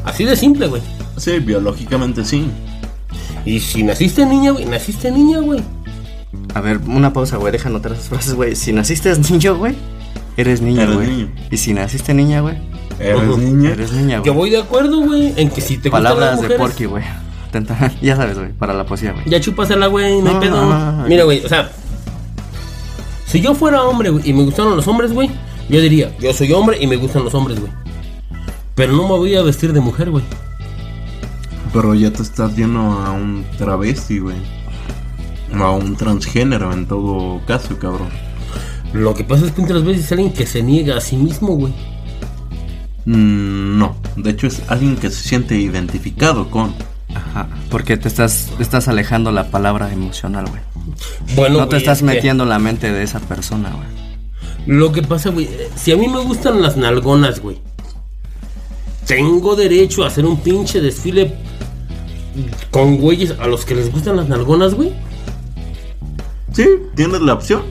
Así 0.06 0.26
de 0.26 0.36
simple, 0.36 0.68
güey. 0.68 0.82
Sí, 1.18 1.40
biológicamente 1.40 2.26
sí. 2.26 2.46
Y 3.46 3.60
si 3.60 3.84
naciste 3.84 4.26
niña, 4.26 4.52
güey, 4.52 4.66
naciste 4.66 5.12
niña, 5.12 5.40
güey. 5.40 5.62
A 6.56 6.62
ver, 6.62 6.80
una 6.88 7.14
pausa, 7.14 7.38
güey. 7.38 7.52
Deja 7.52 7.70
anotar 7.70 7.92
esas 7.92 8.10
frases, 8.10 8.34
güey. 8.34 8.56
Si 8.56 8.74
naciste 8.74 9.14
niño, 9.32 9.56
güey, 9.58 9.76
eres 10.38 10.62
niño, 10.62 10.94
güey. 10.96 11.30
Y 11.52 11.58
si 11.58 11.74
naciste 11.74 12.14
niña, 12.14 12.42
güey, 12.42 12.56
Eres 13.00 13.38
niña. 13.38 13.72
eres 13.72 13.92
niña, 13.92 14.18
Yo 14.18 14.34
güey. 14.34 14.36
voy 14.36 14.50
de 14.52 14.58
acuerdo, 14.60 15.00
güey, 15.02 15.34
en 15.38 15.50
que 15.50 15.62
si 15.62 15.78
te 15.78 15.90
gustan 15.90 16.04
las 16.04 16.14
Palabras 16.14 16.36
de 16.38 16.42
mujeres, 16.44 16.58
Porky, 16.58 16.86
güey. 16.86 17.04
Ya 18.02 18.16
sabes, 18.16 18.38
güey, 18.40 18.52
para 18.52 18.74
la 18.74 18.84
poesía, 18.86 19.12
güey. 19.12 19.26
ya 19.30 19.40
chúpasela, 19.40 19.86
güey, 19.86 20.20
no 20.22 20.28
hay 20.30 20.34
No, 20.34 20.40
pedo. 20.40 20.56
no, 20.66 20.70
no, 20.70 20.92
no. 21.04 21.08
Mira, 21.08 21.24
güey, 21.24 21.46
o 21.46 21.48
sea, 21.50 21.72
si 23.34 23.42
yo 23.42 23.56
fuera 23.56 23.82
hombre, 23.82 24.12
güey, 24.12 24.30
y 24.30 24.32
me 24.32 24.44
gustaran 24.44 24.76
los 24.76 24.88
hombres, 24.88 25.12
güey, 25.12 25.28
yo 25.68 25.82
diría, 25.82 26.16
yo 26.20 26.32
soy 26.34 26.54
hombre 26.54 26.78
y 26.80 26.86
me 26.86 26.98
gustan 26.98 27.24
los 27.24 27.34
hombres, 27.34 27.60
güey. 27.60 27.72
Pero 28.76 28.94
no 28.94 29.08
me 29.08 29.18
voy 29.18 29.36
a 29.36 29.42
vestir 29.42 29.74
de 29.74 29.80
mujer, 29.80 30.12
güey. 30.12 30.24
Pero 31.74 31.96
ya 31.96 32.14
te 32.14 32.22
estás 32.22 32.56
yendo 32.56 32.80
a 32.80 33.10
un 33.10 33.44
travesti, 33.58 34.20
güey. 34.20 34.36
O 35.52 35.64
a 35.64 35.72
un 35.72 35.96
transgénero 35.96 36.74
en 36.74 36.86
todo 36.86 37.44
caso, 37.48 37.80
cabrón. 37.80 38.10
Lo 38.94 39.16
que 39.16 39.24
pasa 39.24 39.48
es 39.48 39.52
que 39.52 39.64
otras 39.64 39.84
veces 39.84 40.06
es 40.06 40.12
alguien 40.12 40.32
que 40.32 40.46
se 40.46 40.62
niega 40.62 40.98
a 40.98 41.02
sí 41.02 41.18
mismo, 41.18 41.56
güey. 41.56 41.74
Mm, 43.06 43.80
no, 43.80 43.96
de 44.16 44.30
hecho 44.30 44.46
es 44.46 44.62
alguien 44.68 44.96
que 44.96 45.10
se 45.10 45.28
siente 45.28 45.58
identificado 45.58 46.52
con. 46.52 46.76
Ajá. 47.16 47.48
Porque 47.70 47.98
te 47.98 48.08
estás, 48.08 48.52
te 48.58 48.64
estás 48.64 48.88
alejando 48.88 49.32
la 49.32 49.50
palabra 49.50 49.92
emocional, 49.92 50.46
güey. 50.50 50.62
Bueno, 51.36 51.60
No 51.60 51.68
te 51.68 51.78
estás 51.78 51.98
es 52.00 52.04
metiendo 52.04 52.44
en 52.44 52.50
la 52.50 52.60
mente 52.60 52.92
de 52.92 53.04
esa 53.04 53.20
persona, 53.20 53.72
güey. 53.72 53.88
Lo 54.66 54.92
que 54.92 55.02
pasa, 55.02 55.30
güey, 55.30 55.46
eh, 55.46 55.70
si 55.76 55.92
a 55.92 55.98
mí 55.98 56.08
me 56.08 56.20
gustan 56.20 56.62
las 56.62 56.78
nalgonas, 56.78 57.40
güey. 57.40 57.58
Tengo 59.06 59.56
derecho 59.56 60.04
a 60.04 60.08
hacer 60.08 60.26
un 60.26 60.40
pinche 60.40 60.80
desfile 60.80 61.34
con 62.72 62.98
güeyes 62.98 63.32
a 63.40 63.48
los 63.48 63.66
que 63.66 63.76
les 63.76 63.92
gustan 63.92 64.16
las 64.18 64.30
nalgonas, 64.30 64.74
güey. 64.74 64.94
Sí, 66.54 66.66
tienes 66.96 67.22
la 67.22 67.34
opción. 67.34 67.64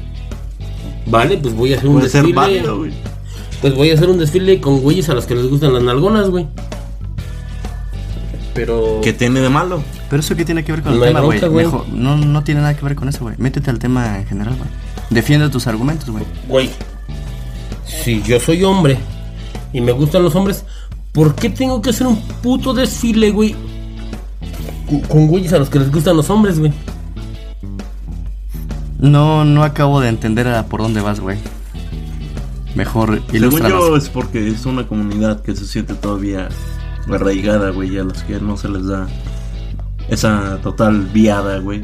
Vale, 1.06 1.38
pues 1.38 1.54
voy 1.54 1.72
a 1.72 1.78
hacer 1.78 1.88
un 1.88 1.94
Puede 1.96 2.08
ser 2.10 2.22
desfile. 2.22 2.36
válido, 2.40 2.78
güey. 2.78 2.92
Pues 3.60 3.74
voy 3.74 3.90
a 3.90 3.94
hacer 3.94 4.08
un 4.10 4.18
desfile 4.18 4.60
con 4.60 4.80
güeyes 4.80 5.08
a 5.08 5.14
los 5.14 5.24
que 5.26 5.34
les 5.34 5.48
gustan 5.48 5.72
las 5.72 5.82
nalgonas, 5.82 6.28
güey. 6.30 6.46
Pero. 8.54 9.00
¿Qué 9.02 9.12
tiene 9.12 9.40
de 9.40 9.48
malo? 9.48 9.82
Pero 10.10 10.20
eso 10.20 10.36
qué 10.36 10.44
tiene 10.44 10.64
que 10.64 10.72
ver 10.72 10.82
con 10.82 10.92
el 10.92 10.98
No 10.98 11.04
tema, 11.06 11.20
güey. 11.20 11.66
No, 11.92 12.16
no 12.16 12.44
tiene 12.44 12.60
nada 12.60 12.76
que 12.76 12.84
ver 12.84 12.94
con 12.94 13.08
eso, 13.08 13.20
güey. 13.20 13.34
Métete 13.38 13.70
al 13.70 13.78
tema 13.78 14.18
en 14.18 14.26
general, 14.26 14.54
güey. 14.56 14.68
Defiende 15.10 15.48
tus 15.48 15.66
argumentos, 15.66 16.10
güey. 16.10 16.24
Güey. 16.48 16.70
Si 17.86 18.22
yo 18.22 18.38
soy 18.40 18.62
hombre 18.64 18.98
y 19.72 19.80
me 19.80 19.92
gustan 19.92 20.22
los 20.22 20.34
hombres, 20.34 20.64
¿por 21.12 21.34
qué 21.34 21.48
tengo 21.50 21.80
que 21.82 21.90
hacer 21.90 22.06
un 22.06 22.20
puto 22.42 22.74
desfile, 22.74 23.30
güey? 23.30 23.54
Con- 25.08 25.26
güeyes 25.28 25.52
a 25.54 25.58
los 25.58 25.70
que 25.70 25.78
les 25.78 25.90
gustan 25.90 26.16
los 26.16 26.28
hombres, 26.28 26.58
güey. 26.58 26.72
No, 28.98 29.44
no 29.44 29.64
acabo 29.64 30.00
de 30.00 30.08
entender 30.08 30.46
a 30.48 30.66
por 30.66 30.80
dónde 30.80 31.00
vas, 31.00 31.20
güey. 31.20 31.38
Mejor 32.74 33.20
Según 33.30 33.36
ilústranos. 33.36 33.80
yo 33.88 33.96
es 33.96 34.08
porque 34.08 34.48
es 34.48 34.64
una 34.64 34.86
comunidad 34.86 35.42
que 35.42 35.54
se 35.54 35.66
siente 35.66 35.94
todavía 35.94 36.48
arraigada, 37.10 37.70
güey, 37.70 37.98
a 37.98 38.04
los 38.04 38.22
que 38.22 38.40
no 38.40 38.56
se 38.56 38.68
les 38.68 38.86
da 38.86 39.08
esa 40.08 40.58
total 40.62 41.08
viada, 41.12 41.58
güey. 41.58 41.82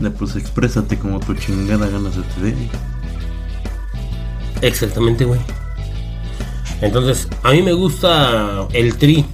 De 0.00 0.10
pues 0.10 0.36
exprésate 0.36 0.98
como 0.98 1.20
tu 1.20 1.34
chingada 1.34 1.88
ganas 1.88 2.14
se 2.14 2.22
te 2.22 2.40
dé. 2.42 2.54
Exactamente, 4.62 5.24
güey. 5.24 5.40
Entonces, 6.80 7.28
a 7.42 7.52
mí 7.52 7.62
me 7.62 7.72
gusta 7.72 8.66
el 8.72 8.96
tri. 8.96 9.24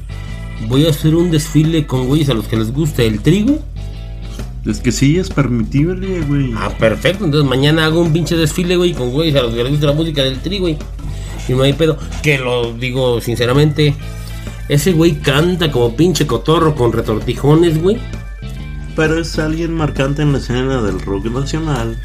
Voy 0.68 0.86
a 0.86 0.90
hacer 0.90 1.14
un 1.14 1.30
desfile 1.30 1.86
con 1.86 2.06
güeyes 2.06 2.28
a 2.28 2.34
los 2.34 2.46
que 2.46 2.56
les 2.56 2.72
gusta 2.72 3.02
el 3.02 3.20
tri, 3.20 3.42
güey. 3.42 3.58
Es 4.64 4.78
que 4.78 4.92
sí 4.92 5.18
es 5.18 5.28
permitible, 5.28 6.20
güey. 6.20 6.52
Ah, 6.56 6.70
perfecto. 6.78 7.24
Entonces 7.24 7.48
mañana 7.48 7.86
hago 7.86 8.00
un 8.00 8.12
pinche 8.12 8.36
desfile, 8.36 8.76
güey, 8.76 8.92
con 8.92 9.10
güeyes 9.10 9.34
a 9.34 9.42
los 9.42 9.54
que 9.54 9.64
les 9.64 9.72
gusta 9.72 9.86
la 9.86 9.92
música 9.92 10.22
del 10.22 10.38
tri, 10.38 10.58
güey. 10.60 10.78
Y 11.48 11.52
no 11.52 11.64
hay 11.64 11.72
pedo. 11.72 11.98
Que 12.22 12.38
lo 12.38 12.72
digo 12.72 13.20
sinceramente. 13.20 13.94
Ese 14.68 14.92
güey 14.92 15.20
canta 15.20 15.70
como 15.70 15.96
pinche 15.96 16.26
cotorro 16.26 16.74
con 16.74 16.92
retortijones, 16.92 17.80
güey. 17.82 17.98
Pero 18.96 19.18
es 19.18 19.38
alguien 19.38 19.74
marcante 19.74 20.22
en 20.22 20.32
la 20.32 20.38
escena 20.38 20.82
del 20.82 21.00
rock 21.00 21.26
nacional 21.26 21.98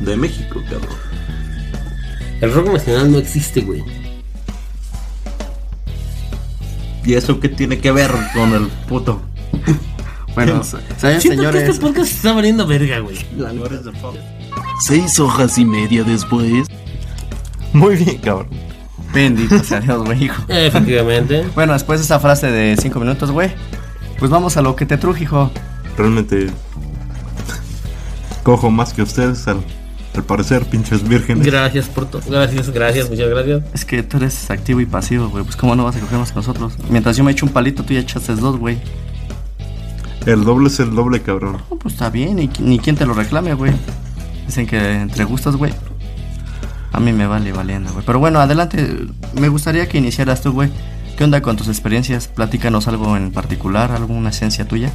de 0.00 0.16
México, 0.16 0.60
cabrón. 0.68 0.96
El 2.40 2.52
rock 2.52 2.72
nacional 2.72 3.12
no 3.12 3.18
existe, 3.18 3.60
güey. 3.62 3.82
¿Y 7.04 7.14
eso 7.14 7.40
qué 7.40 7.48
tiene 7.48 7.78
que 7.78 7.90
ver 7.92 8.10
con 8.34 8.52
el 8.54 8.66
puto? 8.88 9.22
Bueno, 10.34 10.64
¿saben, 10.64 10.86
Siento 11.20 11.42
que 11.42 11.48
señores? 11.52 11.68
este 11.68 11.78
podcast 11.82 12.08
se 12.08 12.14
está 12.16 12.32
valiendo 12.32 12.66
verga, 12.66 13.00
güey. 13.00 13.18
Seis 14.80 15.20
hojas 15.20 15.58
y 15.58 15.66
media 15.66 16.04
después. 16.04 16.66
Muy 17.74 17.96
bien, 17.96 18.16
cabrón. 18.16 18.48
Bendito 19.12 19.62
sea 19.62 19.80
Dios, 19.80 20.04
güey, 20.04 20.24
hijo. 20.24 20.42
Efectivamente. 20.48 21.44
Bueno, 21.54 21.72
después 21.74 22.00
de 22.00 22.04
esa 22.04 22.18
frase 22.20 22.50
de 22.50 22.76
cinco 22.80 22.98
minutos, 23.00 23.30
güey. 23.30 23.50
Pues 24.18 24.30
vamos 24.30 24.56
a 24.56 24.62
lo 24.62 24.76
que 24.76 24.86
te 24.86 24.96
truje, 24.96 25.24
hijo. 25.24 25.50
Realmente 25.96 26.48
cojo 28.42 28.70
más 28.70 28.92
que 28.92 29.02
ustedes 29.02 29.46
al, 29.48 29.58
al 30.14 30.24
parecer, 30.24 30.64
pinches 30.64 31.06
vírgenes. 31.06 31.46
Gracias 31.46 31.88
por 31.88 32.06
todo. 32.06 32.22
Gracias, 32.28 32.70
gracias, 32.70 33.10
muchas 33.10 33.28
gracias. 33.28 33.62
Es 33.72 33.84
que 33.84 34.02
tú 34.02 34.16
eres 34.18 34.50
activo 34.50 34.80
y 34.80 34.86
pasivo, 34.86 35.28
güey. 35.28 35.44
Pues 35.44 35.56
cómo 35.56 35.74
no 35.76 35.84
vas 35.84 35.96
a 35.96 36.00
cogernos 36.00 36.30
a 36.32 36.34
nosotros. 36.34 36.74
Mientras 36.88 37.16
yo 37.16 37.24
me 37.24 37.32
echo 37.32 37.46
un 37.46 37.52
palito, 37.52 37.82
tú 37.84 37.94
ya 37.94 38.00
echaste 38.00 38.34
dos, 38.34 38.58
güey. 38.58 38.78
El 40.26 40.44
doble 40.44 40.68
es 40.68 40.78
el 40.78 40.94
doble, 40.94 41.20
cabrón. 41.20 41.58
No, 41.70 41.76
pues 41.76 41.94
está 41.94 42.08
bien, 42.08 42.38
y 42.38 42.48
ni 42.60 42.78
quien 42.78 42.96
te 42.96 43.06
lo 43.06 43.14
reclame, 43.14 43.54
güey. 43.54 43.72
Dicen 44.46 44.66
que 44.66 45.00
entre 45.00 45.24
gustos, 45.24 45.56
güey. 45.56 45.72
A 46.92 47.00
mí 47.00 47.12
me 47.12 47.26
vale 47.26 47.52
valiendo, 47.52 47.92
güey. 47.92 48.04
Pero 48.04 48.18
bueno, 48.18 48.40
adelante. 48.40 49.06
Me 49.34 49.48
gustaría 49.48 49.88
que 49.88 49.98
iniciaras 49.98 50.42
tú, 50.42 50.52
güey. 50.52 50.70
¿Qué 51.16 51.24
onda 51.24 51.40
con 51.40 51.56
tus 51.56 51.68
experiencias? 51.68 52.28
Platícanos 52.28 52.88
algo 52.88 53.16
en 53.16 53.32
particular, 53.32 53.92
alguna 53.92 54.30
esencia 54.30 54.66
tuya. 54.66 54.90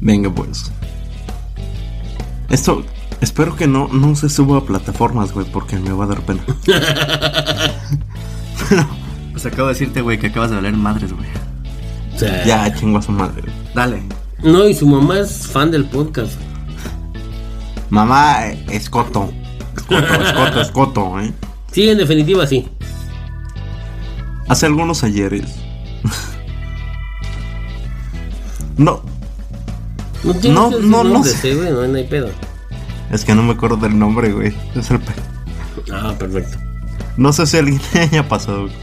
Venga, 0.00 0.30
pues. 0.30 0.70
Esto, 2.48 2.84
espero 3.20 3.56
que 3.56 3.66
no, 3.66 3.88
no 3.88 4.16
se 4.16 4.28
suba 4.28 4.58
a 4.58 4.64
plataformas, 4.64 5.32
güey, 5.32 5.46
porque 5.50 5.78
me 5.78 5.92
va 5.92 6.04
a 6.04 6.08
dar 6.08 6.20
pena. 6.22 6.42
Pues 9.32 9.46
acabo 9.46 9.68
de 9.68 9.74
decirte, 9.74 10.00
güey, 10.00 10.18
que 10.18 10.26
acabas 10.26 10.50
de 10.50 10.56
valer 10.56 10.72
madres, 10.72 11.12
güey. 11.12 11.28
O 12.12 12.18
sea, 12.18 12.44
ya, 12.44 12.74
chingo 12.74 12.98
a 12.98 13.02
su 13.02 13.12
madre. 13.12 13.44
Dale. 13.72 14.02
No, 14.42 14.66
y 14.66 14.74
su 14.74 14.84
mamá 14.84 15.20
es 15.20 15.46
fan 15.46 15.70
del 15.70 15.84
podcast. 15.84 16.32
Mamá, 17.88 18.46
es 18.68 18.90
coto. 18.90 19.32
Coto, 19.88 20.14
es 20.22 20.32
coto, 20.32 20.60
es 20.60 20.70
coto, 20.70 21.20
eh. 21.20 21.32
Sí, 21.72 21.88
en 21.88 21.98
definitiva, 21.98 22.46
sí. 22.46 22.68
Hace 24.48 24.66
algunos 24.66 25.02
ayeres. 25.04 25.44
no, 28.76 29.02
No, 30.24 30.34
No, 30.70 30.70
no, 30.80 31.04
no 31.04 31.24
sé. 31.24 31.54
güey, 31.54 31.70
no, 31.70 31.86
no 31.86 31.96
hay 31.96 32.04
pedo. 32.04 32.30
es 33.10 33.24
que 33.24 33.34
no 33.34 33.42
me 33.42 33.52
acuerdo 33.52 33.76
del 33.76 33.98
nombre, 33.98 34.32
güey. 34.32 34.54
Es 34.74 34.90
el 34.90 35.00
pe- 35.00 35.12
Ah, 35.92 36.14
perfecto. 36.18 36.58
No 37.16 37.32
sé 37.32 37.46
si 37.46 37.56
alguien 37.56 37.80
le 37.94 38.00
haya 38.02 38.28
pasado. 38.28 38.62
güey. 38.62 38.74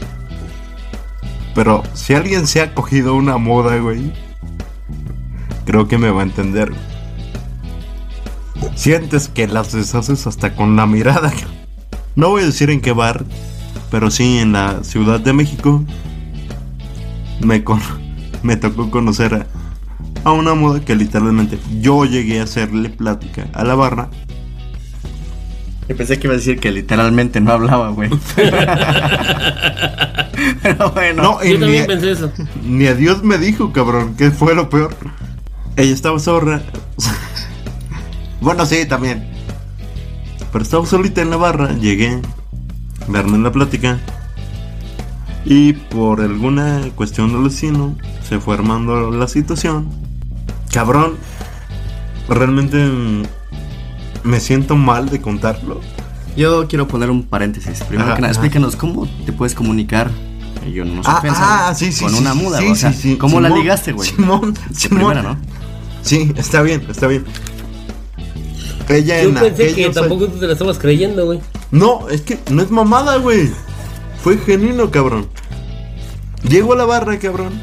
Pero 1.54 1.82
si 1.94 2.14
alguien 2.14 2.46
se 2.46 2.60
ha 2.60 2.74
cogido 2.74 3.14
una 3.14 3.38
moda, 3.38 3.76
güey. 3.78 4.12
Creo 5.64 5.88
que 5.88 5.98
me 5.98 6.10
va 6.10 6.20
a 6.20 6.24
entender. 6.24 6.70
güey. 6.70 6.80
Sientes 8.76 9.28
que 9.28 9.48
las 9.48 9.72
deshaces 9.72 10.26
hasta 10.28 10.54
con 10.54 10.76
la 10.76 10.86
mirada. 10.86 11.32
No 12.14 12.30
voy 12.30 12.42
a 12.44 12.46
decir 12.46 12.70
en 12.70 12.80
qué 12.80 12.92
bar, 12.92 13.26
pero 13.90 14.10
sí 14.10 14.38
en 14.38 14.52
la 14.52 14.82
Ciudad 14.84 15.20
de 15.20 15.34
México. 15.34 15.84
Me, 17.42 17.62
con- 17.62 17.82
me 18.42 18.56
tocó 18.56 18.90
conocer 18.90 19.34
a, 19.34 19.46
a 20.24 20.32
una 20.32 20.54
moda 20.54 20.80
que 20.80 20.96
literalmente 20.96 21.58
yo 21.78 22.06
llegué 22.06 22.40
a 22.40 22.44
hacerle 22.44 22.88
plática 22.88 23.48
a 23.52 23.64
la 23.64 23.74
barra. 23.74 24.08
Yo 25.90 25.94
pensé 25.94 26.18
que 26.18 26.26
iba 26.26 26.32
a 26.32 26.38
decir 26.38 26.58
que 26.58 26.72
literalmente 26.72 27.38
no 27.42 27.52
hablaba, 27.52 27.90
güey. 27.90 28.08
Pero 30.62 30.90
bueno. 30.92 31.22
No, 31.22 31.44
Yo 31.44 31.58
también 31.60 31.84
a, 31.84 31.86
pensé 31.86 32.12
eso. 32.12 32.32
ni 32.64 32.86
a 32.86 32.94
Dios 32.94 33.22
me 33.22 33.36
dijo, 33.38 33.72
cabrón, 33.72 34.14
que 34.16 34.30
fue 34.30 34.54
lo 34.54 34.70
peor. 34.70 34.96
Ella 35.76 35.92
estaba 35.92 36.18
zorra. 36.18 36.62
Bueno, 38.40 38.66
sí, 38.66 38.86
también. 38.86 39.28
Pero 40.52 40.62
estaba 40.64 40.86
solita 40.86 41.20
en 41.22 41.30
la 41.30 41.36
barra, 41.36 41.72
llegué, 41.74 42.20
me 43.08 43.18
armé 43.18 43.36
en 43.36 43.42
la 43.42 43.52
plática. 43.52 43.98
Y 45.44 45.74
por 45.74 46.20
alguna 46.20 46.80
cuestión 46.96 47.32
del 47.32 47.42
vecino, 47.44 47.96
se 48.28 48.40
fue 48.40 48.54
armando 48.54 49.10
la 49.10 49.28
situación. 49.28 49.88
Cabrón, 50.72 51.14
realmente 52.28 52.84
mm, 52.84 53.22
me 54.24 54.40
siento 54.40 54.76
mal 54.76 55.08
de 55.08 55.20
contarlo. 55.20 55.80
Yo 56.36 56.66
quiero 56.68 56.88
poner 56.88 57.10
un 57.10 57.22
paréntesis. 57.22 57.80
Primero 57.84 58.08
Ajá, 58.08 58.16
que 58.16 58.22
nada, 58.22 58.32
ajá. 58.32 58.40
explícanos 58.40 58.76
cómo 58.76 59.06
te 59.24 59.32
puedes 59.32 59.54
comunicar. 59.54 60.10
Yo 60.72 60.84
no 60.84 61.02
sé 61.02 61.08
Ah, 61.10 61.68
ah, 61.68 61.74
sí, 61.74 61.92
sí, 61.92 62.02
Con 62.02 62.12
sí, 62.12 62.18
una 62.18 62.34
muda, 62.34 62.58
o 62.68 62.74
sea. 62.74 62.92
¿Cómo 63.18 63.40
la 63.40 63.48
ligaste, 63.48 63.92
güey? 63.92 64.08
Simón, 64.08 64.54
Simón. 64.74 64.98
primera, 64.98 65.22
¿no? 65.22 65.36
Sí, 66.02 66.32
está 66.36 66.62
bien, 66.62 66.84
está 66.90 67.06
bien. 67.06 67.24
Ella 68.88 69.22
Yo 69.22 69.30
en 69.30 69.34
pensé 69.34 69.74
que 69.74 69.88
tampoco 69.90 70.28
tú 70.28 70.38
te 70.38 70.46
la 70.46 70.52
estabas 70.52 70.78
creyendo, 70.78 71.26
güey. 71.26 71.40
No, 71.70 72.08
es 72.08 72.20
que 72.22 72.38
no 72.50 72.62
es 72.62 72.70
mamada, 72.70 73.16
güey. 73.16 73.50
Fue 74.22 74.38
genuino, 74.38 74.90
cabrón. 74.90 75.28
Llego 76.48 76.72
a 76.72 76.76
la 76.76 76.84
barra, 76.84 77.18
cabrón. 77.18 77.60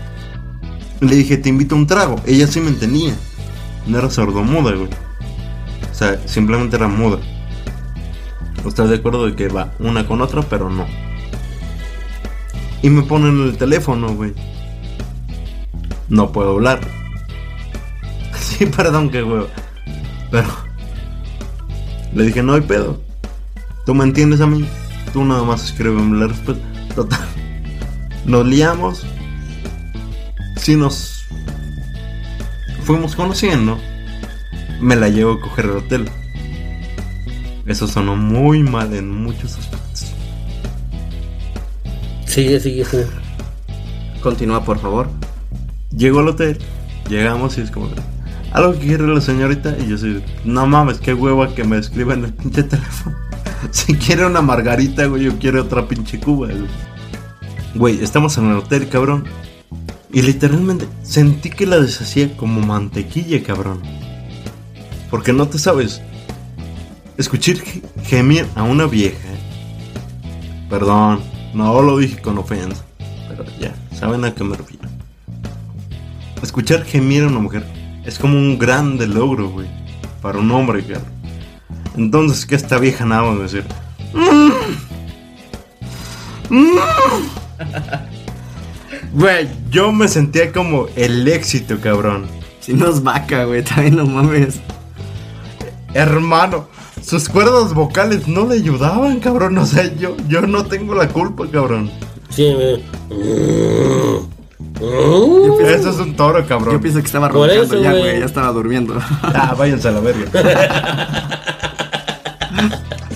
Le 0.99 1.15
dije, 1.15 1.37
te 1.37 1.49
invito 1.49 1.75
a 1.75 1.77
un 1.77 1.87
trago. 1.87 2.15
Ella 2.25 2.47
sí 2.47 2.59
me 2.59 2.69
entendía. 2.69 3.15
No 3.87 3.97
era 3.97 4.09
sordomuda, 4.09 4.71
güey. 4.71 4.89
O 5.91 5.95
sea, 5.95 6.19
simplemente 6.27 6.75
era 6.75 6.87
muda. 6.87 7.19
¿Estás 8.65 8.89
de 8.89 8.95
acuerdo 8.95 9.25
de 9.25 9.35
que 9.35 9.47
va 9.47 9.73
una 9.79 10.07
con 10.07 10.21
otra, 10.21 10.41
pero 10.41 10.69
no? 10.69 10.85
Y 12.81 12.89
me 12.89 13.03
ponen 13.03 13.41
el 13.43 13.57
teléfono, 13.57 14.13
güey. 14.13 14.33
No 16.09 16.31
puedo 16.31 16.51
hablar. 16.51 16.81
Sí, 18.39 18.65
perdón, 18.65 19.09
que 19.09 19.21
güey. 19.21 19.45
Pero... 20.29 20.62
Le 22.15 22.25
dije, 22.25 22.43
no 22.43 22.53
hay 22.53 22.61
pedo. 22.61 23.01
Tú 23.85 23.93
me 23.93 24.03
entiendes 24.03 24.41
a 24.41 24.47
mí. 24.47 24.67
Tú 25.11 25.23
nada 25.25 25.43
más 25.43 25.65
escríbeme 25.65 26.17
la 26.17 26.27
respuesta. 26.27 26.63
Total. 26.95 27.27
Nos 28.25 28.45
liamos. 28.45 29.05
Si 30.57 30.75
nos 30.75 31.25
fuimos 32.83 33.15
conociendo, 33.15 33.77
me 34.79 34.95
la 34.95 35.09
llevo 35.09 35.33
a 35.33 35.41
coger 35.41 35.65
al 35.65 35.77
hotel. 35.77 36.09
Eso 37.65 37.87
sonó 37.87 38.15
muy 38.15 38.61
mal 38.61 38.93
en 38.93 39.09
muchos 39.09 39.57
aspectos. 39.57 40.05
Sigue, 42.25 42.59
sigue, 42.59 42.85
sigue. 42.85 43.05
Continúa, 44.21 44.63
por 44.63 44.79
favor. 44.79 45.09
Llego 45.95 46.19
al 46.19 46.29
hotel, 46.29 46.57
llegamos 47.07 47.57
y 47.57 47.61
es 47.61 47.71
como, 47.71 47.89
¿algo 48.53 48.73
que 48.73 48.87
quiere 48.87 49.07
la 49.07 49.19
señorita? 49.21 49.75
Y 49.79 49.89
yo 49.89 49.97
soy, 49.97 50.23
no 50.45 50.65
mames, 50.67 50.99
qué 50.99 51.13
hueva 51.13 51.53
que 51.53 51.63
me 51.63 51.77
escriba 51.77 52.13
en 52.13 52.25
el 52.25 52.33
pinche 52.33 52.63
teléfono. 52.63 53.15
si 53.71 53.95
quiere 53.95 54.25
una 54.25 54.41
margarita, 54.41 55.05
güey, 55.07 55.23
yo 55.23 55.37
quiero 55.39 55.61
otra 55.61 55.87
pinche 55.87 56.19
cuba, 56.19 56.47
güey. 56.47 56.67
Güey, 57.75 58.03
estamos 58.03 58.37
en 58.37 58.51
el 58.51 58.57
hotel, 58.57 58.87
cabrón. 58.89 59.25
Y 60.11 60.21
literalmente 60.21 60.87
sentí 61.01 61.49
que 61.49 61.65
la 61.65 61.79
deshacía 61.79 62.37
como 62.37 62.61
mantequilla, 62.61 63.41
cabrón. 63.41 63.81
Porque 65.09 65.33
no 65.33 65.47
te 65.47 65.57
sabes. 65.57 66.01
Escuchar 67.17 67.57
ge- 67.57 67.81
gemir 68.03 68.45
a 68.55 68.63
una 68.63 68.85
vieja. 68.85 69.17
Perdón, 70.69 71.21
no 71.53 71.81
lo 71.81 71.97
dije 71.97 72.21
con 72.21 72.37
ofensa. 72.37 72.83
Pero 73.27 73.43
ya, 73.59 73.73
saben 73.97 74.23
a 74.25 74.33
qué 74.35 74.43
me 74.43 74.55
refiero. 74.55 74.87
Escuchar 76.43 76.83
gemir 76.83 77.23
a 77.23 77.27
una 77.27 77.39
mujer 77.39 77.65
es 78.05 78.19
como 78.19 78.37
un 78.37 78.57
grande 78.57 79.07
logro, 79.07 79.49
güey. 79.49 79.67
Para 80.21 80.39
un 80.39 80.51
hombre, 80.51 80.83
cabrón. 80.83 81.11
Entonces, 81.95 82.45
que 82.45 82.55
esta 82.55 82.77
vieja 82.79 83.05
nada 83.05 83.31
más 83.31 83.51
decir. 83.51 83.65
Güey, 89.13 89.47
yo 89.69 89.91
me 89.91 90.07
sentía 90.07 90.51
como 90.51 90.87
el 90.95 91.27
éxito, 91.27 91.77
cabrón. 91.79 92.25
Si 92.59 92.73
no 92.73 92.89
es 92.89 93.03
vaca, 93.03 93.45
güey, 93.45 93.63
también 93.63 93.95
no 93.97 94.05
mames. 94.07 94.59
Hermano, 95.93 96.67
sus 97.01 97.29
cuerdas 97.29 97.73
vocales 97.75 98.27
no 98.27 98.47
le 98.47 98.55
ayudaban, 98.55 99.19
cabrón. 99.19 99.57
O 99.59 99.65
sea, 99.67 99.93
yo, 99.95 100.17
yo 100.27 100.41
no 100.41 100.65
tengo 100.65 100.95
la 100.95 101.09
culpa, 101.09 101.45
cabrón. 101.51 101.91
Sí, 102.29 102.53
güey. 102.53 102.83
Yo 104.91 105.57
pienso, 105.57 105.75
Eso 105.75 105.89
es 105.91 105.97
un 105.99 106.15
toro, 106.15 106.45
cabrón. 106.45 106.73
yo 106.73 106.81
pienso 106.81 106.99
que 106.99 107.05
estaba 107.05 107.29
roncando 107.29 107.81
ya, 107.81 107.91
güey. 107.91 108.19
ya 108.19 108.25
estaba 108.25 108.51
durmiendo. 108.51 108.95
Ah, 109.23 109.55
váyanse 109.57 109.87
a 109.87 109.91
la 109.91 109.99
verga. 109.99 110.29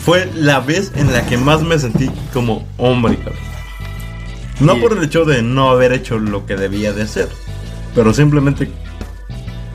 Fue 0.06 0.30
la 0.36 0.60
vez 0.62 0.92
en 0.96 1.12
la 1.12 1.26
que 1.26 1.38
más 1.38 1.62
me 1.64 1.78
sentí 1.78 2.10
como 2.34 2.66
hombre, 2.78 3.18
cabrón. 3.18 3.36
No 4.60 4.78
por 4.80 4.94
el 4.94 5.04
hecho 5.04 5.26
de 5.26 5.42
no 5.44 5.70
haber 5.70 5.92
hecho 5.94 6.18
lo 6.18 6.46
que 6.46 6.56
debía 6.56 6.94
de 6.94 7.04
hacer, 7.04 7.28
pero 7.94 8.14
simplemente 8.14 8.72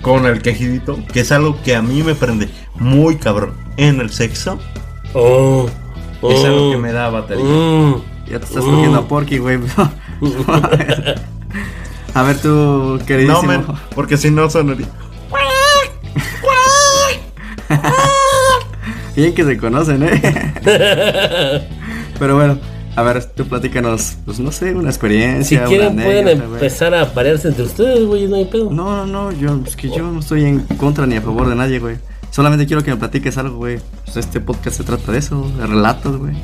con 0.01 0.27
el 0.27 0.43
quejidito, 0.43 0.99
que 1.13 1.21
es 1.21 1.31
algo 1.31 1.61
que 1.63 1.77
a 1.77 1.83
mí 1.83 2.03
me 2.03 2.15
prende 2.15 2.49
muy 2.75 3.17
cabrón 3.17 3.55
en 3.77 4.01
el 4.01 4.11
sexo, 4.11 4.59
Oh, 5.15 5.69
es 6.23 6.45
algo 6.45 6.71
que 6.71 6.77
oh, 6.77 6.81
me 6.81 6.91
da 6.93 7.11
batería. 7.11 7.45
mm. 7.45 8.03
ya 8.31 8.39
te 8.39 8.45
estás 8.47 8.65
cogiendo 8.65 8.99
a 8.99 9.07
Porky, 9.07 9.39
güey. 9.39 9.59
a 12.15 12.23
ver 12.23 12.41
tú, 12.41 13.01
queridísimo. 13.07 13.43
No, 13.43 13.49
men, 13.49 13.65
porque 13.95 14.17
si 14.17 14.31
no 14.31 14.49
sonaría. 14.51 14.87
Bien 19.17 19.35
que 19.35 19.45
se 19.45 19.59
conocen, 19.59 20.03
¿eh? 20.05 21.69
Pero 22.19 22.37
bueno, 22.37 22.59
a 22.97 23.03
ver, 23.03 23.25
tú 23.25 23.47
platícanos, 23.47 24.15
pues 24.25 24.39
no 24.41 24.53
sé, 24.53 24.73
una 24.75 24.83
Si 24.91 24.97
experiencia. 24.97 25.65
quieren 25.65 25.95
una 25.95 26.05
pueden 26.05 26.29
anécdota, 26.29 26.55
empezar 26.55 26.95
a 26.95 27.13
parearse 27.13 27.49
entre 27.49 27.65
ustedes, 27.65 28.05
güey, 28.07 28.27
no 28.27 28.37
hay 28.37 28.45
pedo. 28.47 28.71
No, 28.71 29.05
no, 29.05 29.07
no, 29.07 29.33
yo, 29.33 29.59
es 29.67 29.77
que 29.77 29.89
yo 29.91 30.11
no 30.11 30.21
estoy 30.21 30.45
en 30.45 30.61
contra 30.77 31.07
ni 31.07 31.17
a 31.17 31.23
favor 31.23 31.49
de 31.49 31.57
nadie, 31.57 31.79
güey. 31.79 31.97
Solamente 32.31 32.67
quiero 32.67 32.83
que 32.83 32.91
me 32.91 32.97
platiques 32.97 33.37
algo, 33.37 33.57
güey. 33.57 33.79
Pues 34.05 34.17
este 34.17 34.41
podcast 34.41 34.79
se 34.79 34.85
trata 34.85 35.13
de 35.13 35.19
eso, 35.19 35.51
de 35.59 35.67
relatos, 35.67 36.17
güey. 36.17 36.35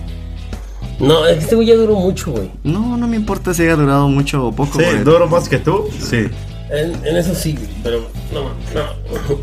No, 1.00 1.26
es 1.26 1.37
que 1.38 1.42
este 1.44 1.54
güey 1.54 1.68
ya 1.68 1.74
duró 1.76 1.94
mucho, 1.94 2.32
güey. 2.32 2.50
No, 2.64 2.96
no 2.96 3.06
me 3.06 3.16
importa 3.16 3.54
si 3.54 3.62
haya 3.62 3.76
durado 3.76 4.08
mucho 4.08 4.46
o 4.46 4.52
poco, 4.52 4.78
Sí, 4.78 4.84
güey. 4.84 5.04
duro 5.04 5.28
más 5.28 5.48
que 5.48 5.58
tú. 5.58 5.84
Sí. 6.00 6.26
En, 6.70 7.06
en 7.06 7.16
eso 7.16 7.34
sí, 7.34 7.56
pero 7.82 8.08
no, 8.32 8.42
no. 8.74 9.38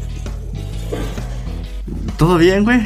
¿Todo 2.18 2.38
bien, 2.38 2.64
güey? 2.64 2.82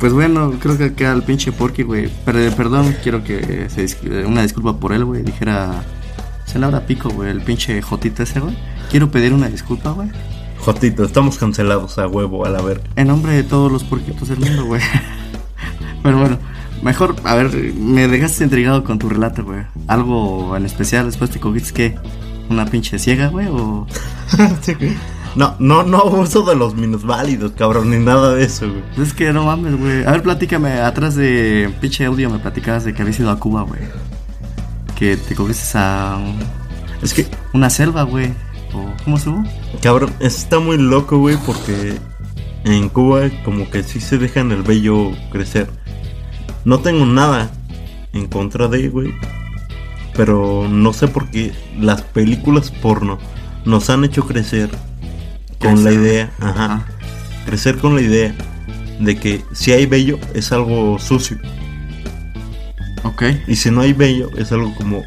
Pues 0.00 0.12
bueno, 0.12 0.52
creo 0.60 0.78
que 0.78 0.84
acá 0.84 1.12
al 1.12 1.22
pinche 1.24 1.50
Porky, 1.52 1.82
güey. 1.82 2.08
Per- 2.24 2.52
perdón, 2.54 2.94
quiero 3.02 3.24
que 3.24 3.68
se 3.68 3.84
dis- 3.84 4.26
una 4.26 4.42
disculpa 4.42 4.76
por 4.78 4.92
él, 4.92 5.04
güey. 5.04 5.22
Dijera. 5.22 5.82
Se 6.46 6.58
le 6.58 6.64
habrá 6.64 6.86
pico, 6.86 7.10
güey, 7.10 7.30
el 7.30 7.42
pinche 7.42 7.82
Jotito 7.82 8.22
ese, 8.22 8.40
güey. 8.40 8.56
Quiero 8.90 9.10
pedir 9.10 9.32
una 9.34 9.48
disculpa, 9.48 9.90
güey. 9.90 10.08
Jotito, 10.60 11.04
estamos 11.04 11.36
cancelados 11.36 11.98
a 11.98 12.06
huevo, 12.08 12.46
a 12.46 12.48
la 12.48 12.62
verga. 12.62 12.84
En 12.96 13.08
nombre 13.08 13.32
de 13.32 13.42
todos 13.42 13.70
los 13.70 13.84
porquitos 13.84 14.28
del 14.28 14.38
mundo, 14.40 14.64
güey. 14.64 14.80
Pero 16.02 16.18
bueno, 16.18 16.38
mejor, 16.82 17.16
a 17.24 17.34
ver, 17.34 17.54
me 17.74 18.08
dejaste 18.08 18.44
intrigado 18.44 18.84
con 18.84 18.98
tu 18.98 19.08
relato, 19.08 19.44
güey. 19.44 19.62
Algo 19.86 20.56
en 20.56 20.64
especial, 20.64 21.06
después 21.06 21.30
te 21.30 21.40
cogiste, 21.40 21.72
¿qué? 21.72 21.98
¿Una 22.50 22.66
pinche 22.66 22.98
ciega, 22.98 23.28
güey? 23.28 23.46
¿O 23.48 23.86
No, 25.34 25.54
no, 25.58 25.82
no 25.82 26.04
uso 26.04 26.42
de 26.42 26.56
los 26.56 26.74
minusválidos, 26.74 27.52
cabrón, 27.52 27.90
ni 27.90 27.98
nada 27.98 28.34
de 28.34 28.44
eso, 28.44 28.68
güey. 28.68 28.82
Es 29.06 29.12
que 29.12 29.32
no 29.32 29.44
mames, 29.44 29.78
güey. 29.78 30.04
A 30.04 30.12
ver, 30.12 30.22
platícame. 30.22 30.80
Atrás 30.80 31.14
de 31.14 31.72
pinche 31.80 32.04
audio 32.06 32.30
me 32.30 32.38
platicabas 32.38 32.84
de 32.84 32.94
que 32.94 33.02
habías 33.02 33.20
ido 33.20 33.30
a 33.30 33.38
Cuba, 33.38 33.62
güey. 33.62 33.80
Que 34.96 35.16
te 35.16 35.34
cogiste 35.34 35.78
a 35.78 36.18
Es 37.02 37.14
que, 37.14 37.26
una 37.52 37.70
selva, 37.70 38.02
güey. 38.02 38.32
¿O 38.72 38.92
cómo 39.04 39.16
estuvo? 39.16 39.44
cabrón, 39.82 40.12
está 40.20 40.58
muy 40.58 40.76
loco, 40.76 41.18
güey, 41.18 41.36
porque 41.46 41.98
en 42.64 42.88
Cuba 42.88 43.30
como 43.44 43.70
que 43.70 43.82
sí 43.82 44.00
se 44.00 44.18
dejan 44.18 44.50
el 44.50 44.62
vello 44.62 45.12
crecer. 45.30 45.68
No 46.68 46.80
tengo 46.80 47.06
nada 47.06 47.50
en 48.12 48.26
contra 48.26 48.68
de, 48.68 48.90
güey. 48.90 49.14
Pero 50.14 50.68
no 50.68 50.92
sé 50.92 51.08
por 51.08 51.30
qué 51.30 51.50
las 51.80 52.02
películas 52.02 52.70
porno 52.70 53.18
nos 53.64 53.88
han 53.88 54.04
hecho 54.04 54.26
crecer 54.26 54.68
con 55.58 55.82
la 55.82 55.92
idea, 55.92 56.30
ajá, 56.38 56.86
crecer 57.46 57.78
con 57.78 57.94
la 57.94 58.02
idea 58.02 58.34
de 59.00 59.16
que 59.16 59.42
si 59.52 59.72
hay 59.72 59.86
vello 59.86 60.18
es 60.34 60.52
algo 60.52 60.98
sucio. 60.98 61.38
Ok. 63.02 63.22
Y 63.46 63.56
si 63.56 63.70
no 63.70 63.80
hay 63.80 63.94
bello, 63.94 64.28
es 64.36 64.52
algo 64.52 64.74
como 64.74 65.02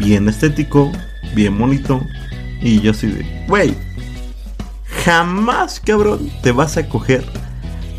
bien 0.00 0.28
estético, 0.28 0.90
bien 1.32 1.56
bonito. 1.56 2.04
Y 2.60 2.80
yo 2.80 2.90
así 2.90 3.06
de, 3.06 3.44
güey, 3.46 3.72
jamás, 5.04 5.78
cabrón, 5.78 6.28
te 6.42 6.50
vas 6.50 6.76
a 6.76 6.88
coger 6.88 7.24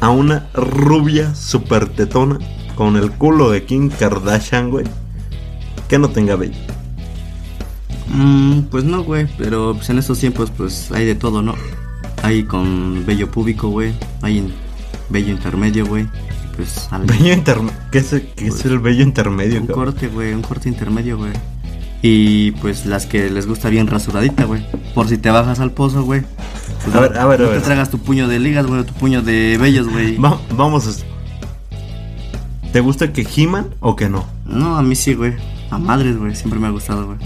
a 0.01 0.09
una 0.09 0.49
rubia 0.53 1.33
super 1.33 1.88
tetona 1.88 2.39
con 2.79 2.95
el 2.95 3.11
culo 3.11 3.49
de 3.51 3.65
Kim 3.65 3.89
Kardashian, 3.89 4.69
güey, 4.71 4.85
que 5.89 5.99
no 5.99 6.07
tenga 6.11 6.37
vello? 6.37 6.55
Mm, 8.07 8.61
pues 8.71 8.85
no, 8.85 9.03
güey, 9.03 9.27
pero 9.37 9.73
pues, 9.75 9.89
en 9.89 9.99
estos 9.99 10.17
tiempos 10.19 10.49
pues 10.55 10.89
hay 10.93 11.05
de 11.05 11.13
todo, 11.15 11.41
¿no? 11.41 11.55
Hay 12.23 12.43
con 12.43 13.05
vello 13.05 13.29
púbico, 13.29 13.67
güey, 13.67 13.91
hay 14.21 14.37
en 14.39 14.53
vello 15.09 15.31
intermedio, 15.31 15.85
güey. 15.85 16.07
Pues 16.55 16.87
al- 16.91 17.01
Vello 17.05 17.33
intermedio. 17.33 17.77
¿Qué, 17.91 17.97
es, 17.99 18.09
qué 18.35 18.47
es 18.47 18.63
el 18.65 18.79
vello 18.79 19.03
intermedio, 19.03 19.59
un 19.59 19.67
cabrón? 19.67 19.85
corte, 19.87 20.07
güey, 20.07 20.33
un 20.33 20.41
corte 20.41 20.69
intermedio, 20.69 21.17
güey. 21.17 21.31
Y 22.01 22.51
pues 22.51 22.85
las 22.85 23.05
que 23.05 23.29
les 23.29 23.45
gusta 23.45 23.67
bien 23.67 23.87
rasuradita, 23.87 24.45
güey. 24.45 24.65
Por 24.95 25.09
si 25.09 25.17
te 25.17 25.29
bajas 25.29 25.59
al 25.59 25.71
pozo, 25.71 26.03
güey. 26.03 26.21
pues, 26.85 26.95
A 26.95 27.01
ver, 27.01 27.17
a 27.17 27.25
ver, 27.25 27.41
a 27.41 27.43
no 27.43 27.49
ver. 27.51 27.59
te 27.59 27.65
tragas 27.65 27.89
tu 27.89 27.97
puño 27.99 28.29
de 28.29 28.39
ligas, 28.39 28.65
güey, 28.65 28.85
tu 28.85 28.93
puño 28.93 29.21
de 29.21 29.57
vellos, 29.59 29.89
güey. 29.89 30.15
Va- 30.17 30.39
vamos 30.55 30.87
a... 30.87 31.08
¿Te 32.71 32.82
gusta 32.82 33.12
que 33.12 33.25
giman 33.25 33.69
o 33.79 33.95
que 33.95 34.10
no? 34.10 34.27
No, 34.45 34.77
a 34.77 34.84
mí 34.84 34.95
sí, 34.95 35.15
güey. 35.15 35.34
A 35.71 35.79
madres, 35.79 36.17
güey, 36.17 36.36
siempre 36.36 36.60
me 36.60 36.67
ha 36.67 36.71
gustado, 36.71 37.05
güey. 37.08 37.17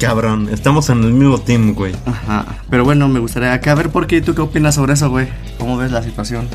Cabrón, 0.00 0.48
estamos 0.50 0.88
en 0.90 1.04
el 1.04 1.12
mismo 1.12 1.38
team, 1.38 1.74
güey. 1.74 1.94
Ajá. 2.06 2.44
Pero 2.70 2.84
bueno, 2.84 3.08
me 3.08 3.18
gustaría 3.18 3.52
acá 3.52 3.72
a 3.72 3.74
ver 3.74 3.90
por 3.90 4.06
qué 4.06 4.20
tú 4.20 4.34
qué 4.34 4.42
opinas 4.42 4.74
sobre 4.74 4.94
eso, 4.94 5.10
güey. 5.10 5.28
¿Cómo 5.58 5.76
ves 5.76 5.92
la 5.92 6.02
situación? 6.02 6.48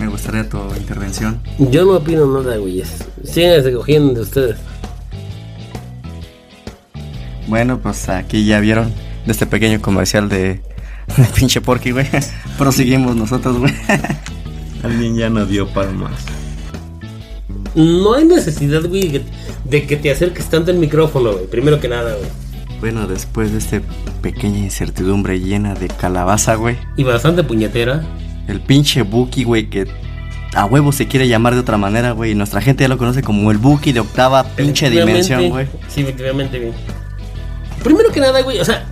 Me 0.00 0.06
gustaría 0.06 0.48
tu 0.48 0.58
intervención. 0.76 1.40
Yo 1.58 1.84
no 1.84 1.96
opino 1.96 2.26
nada, 2.26 2.56
güey. 2.56 2.82
Síganse 3.24 3.72
cogiendo 3.72 4.14
de 4.14 4.20
ustedes. 4.20 4.56
Bueno, 7.48 7.78
pues 7.78 8.08
aquí 8.08 8.44
ya 8.44 8.60
vieron 8.60 8.92
de 9.24 9.32
este 9.32 9.46
pequeño 9.46 9.80
comercial 9.80 10.28
de, 10.28 10.60
de 11.16 11.24
pinche 11.34 11.60
Porky, 11.60 11.92
güey. 11.92 12.06
Proseguimos 12.58 13.16
nosotros, 13.16 13.58
güey. 13.58 13.72
Alguien 14.82 15.16
ya 15.16 15.30
no 15.30 15.46
dio 15.46 15.68
para 15.68 15.90
más. 15.90 16.12
No 17.74 18.14
hay 18.14 18.24
necesidad, 18.24 18.82
güey, 18.86 19.22
de 19.64 19.86
que- 19.86 19.96
te 19.96 20.10
acerques 20.10 20.46
tanto 20.46 20.70
el 20.70 20.78
micrófono, 20.78 21.32
güey. 21.32 21.46
Primero 21.46 21.78
que 21.80 21.88
nada, 21.88 22.14
güey. 22.14 22.28
Bueno, 22.80 23.06
después 23.06 23.52
de 23.52 23.58
este 23.58 23.82
pequeña 24.22 24.58
incertidumbre 24.58 25.40
llena 25.40 25.74
de 25.74 25.88
calabaza, 25.88 26.54
güey. 26.54 26.76
Y 26.96 27.02
bastante 27.02 27.42
puñetera. 27.44 28.04
El 28.46 28.60
pinche 28.60 29.02
Buki, 29.02 29.44
güey, 29.44 29.68
que 29.68 29.86
a 30.54 30.64
huevo 30.64 30.92
se 30.92 31.06
quiere 31.06 31.28
llamar 31.28 31.54
de 31.54 31.60
otra 31.60 31.76
manera, 31.76 32.12
güey. 32.12 32.32
y 32.32 32.34
Nuestra 32.34 32.60
gente 32.60 32.84
ya 32.84 32.88
lo 32.88 32.96
conoce 32.96 33.22
como 33.22 33.50
el 33.50 33.58
Buki 33.58 33.92
de 33.92 34.00
octava 34.00 34.44
pinche 34.44 34.90
dimensión, 34.90 35.50
güey. 35.50 35.66
Sí, 35.88 36.00
efectivamente, 36.02 36.58
güey. 36.58 36.72
Primero 37.82 38.10
que 38.10 38.20
nada, 38.20 38.40
güey, 38.42 38.58
o 38.60 38.64
sea. 38.64 38.86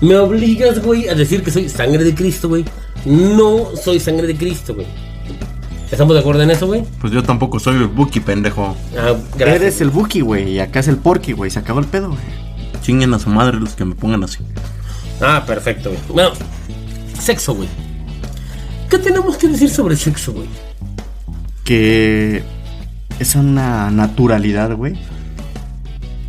Me 0.00 0.16
obligas, 0.16 0.82
güey, 0.82 1.08
a 1.08 1.14
decir 1.14 1.42
que 1.42 1.50
soy 1.50 1.68
sangre 1.68 2.04
de 2.04 2.14
Cristo, 2.14 2.48
güey. 2.48 2.64
No 3.04 3.68
soy 3.82 4.00
sangre 4.00 4.26
de 4.26 4.36
Cristo, 4.36 4.74
güey. 4.74 4.86
¿Estamos 5.90 6.14
de 6.14 6.20
acuerdo 6.20 6.42
en 6.42 6.50
eso, 6.50 6.66
güey? 6.66 6.82
Pues 7.00 7.12
yo 7.12 7.22
tampoco 7.22 7.60
soy 7.60 7.76
el 7.76 7.86
Buki, 7.86 8.20
pendejo. 8.20 8.76
Ah, 8.98 9.14
gracias. 9.36 9.60
Eres 9.62 9.80
el 9.80 9.90
Buki, 9.90 10.20
güey, 10.22 10.52
y 10.52 10.58
acá 10.60 10.80
es 10.80 10.88
el 10.88 10.96
Porky, 10.96 11.32
güey. 11.32 11.50
Se 11.50 11.58
acabó 11.60 11.78
el 11.80 11.86
pedo, 11.86 12.08
güey. 12.08 12.20
Chinguen 12.82 13.14
a 13.14 13.18
su 13.18 13.30
madre 13.30 13.58
los 13.60 13.74
que 13.74 13.84
me 13.84 13.94
pongan 13.94 14.24
así. 14.24 14.38
Ah, 15.20 15.44
perfecto, 15.46 15.90
güey. 15.90 16.00
Bueno, 16.08 16.30
sexo, 17.20 17.54
güey. 17.54 17.68
¿Qué 18.90 18.98
tenemos 18.98 19.36
que 19.36 19.48
decir 19.48 19.70
sobre 19.70 19.96
sexo, 19.96 20.32
güey? 20.32 20.48
que 21.64 22.42
es 23.18 23.34
una 23.36 23.90
naturalidad, 23.90 24.74
güey. 24.76 24.98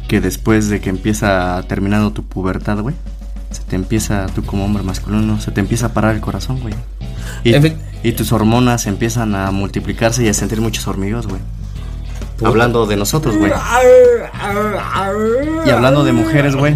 Que 0.07 0.21
después 0.21 0.69
de 0.69 0.79
que 0.79 0.89
empieza 0.89 1.61
terminando 1.67 2.13
tu 2.13 2.23
pubertad, 2.23 2.77
güey, 2.79 2.95
se 3.51 3.61
te 3.63 3.75
empieza, 3.75 4.27
tú 4.27 4.43
como 4.45 4.63
hombre 4.63 4.83
masculino, 4.83 5.39
se 5.41 5.51
te 5.51 5.59
empiza 5.59 5.87
a 5.87 5.93
parar 5.93 6.15
el 6.15 6.21
corazón, 6.21 6.59
güey. 6.61 6.73
Y, 7.43 7.51
Efect- 7.53 7.75
y 8.05 8.11
tus 8.11 8.31
hormonas 8.31 8.85
empiezan 8.85 9.33
a 9.33 9.49
multiplicarse 9.49 10.23
y 10.23 10.27
a 10.27 10.33
sentir 10.35 10.61
muchos 10.61 10.87
hormigos, 10.87 11.25
güey. 11.25 11.41
Hablando 12.43 12.85
de 12.85 12.97
nosotros, 12.97 13.35
güey. 13.35 13.51
Y 15.65 15.69
hablando 15.71 16.03
de 16.03 16.11
mujeres, 16.11 16.55
güey. 16.55 16.75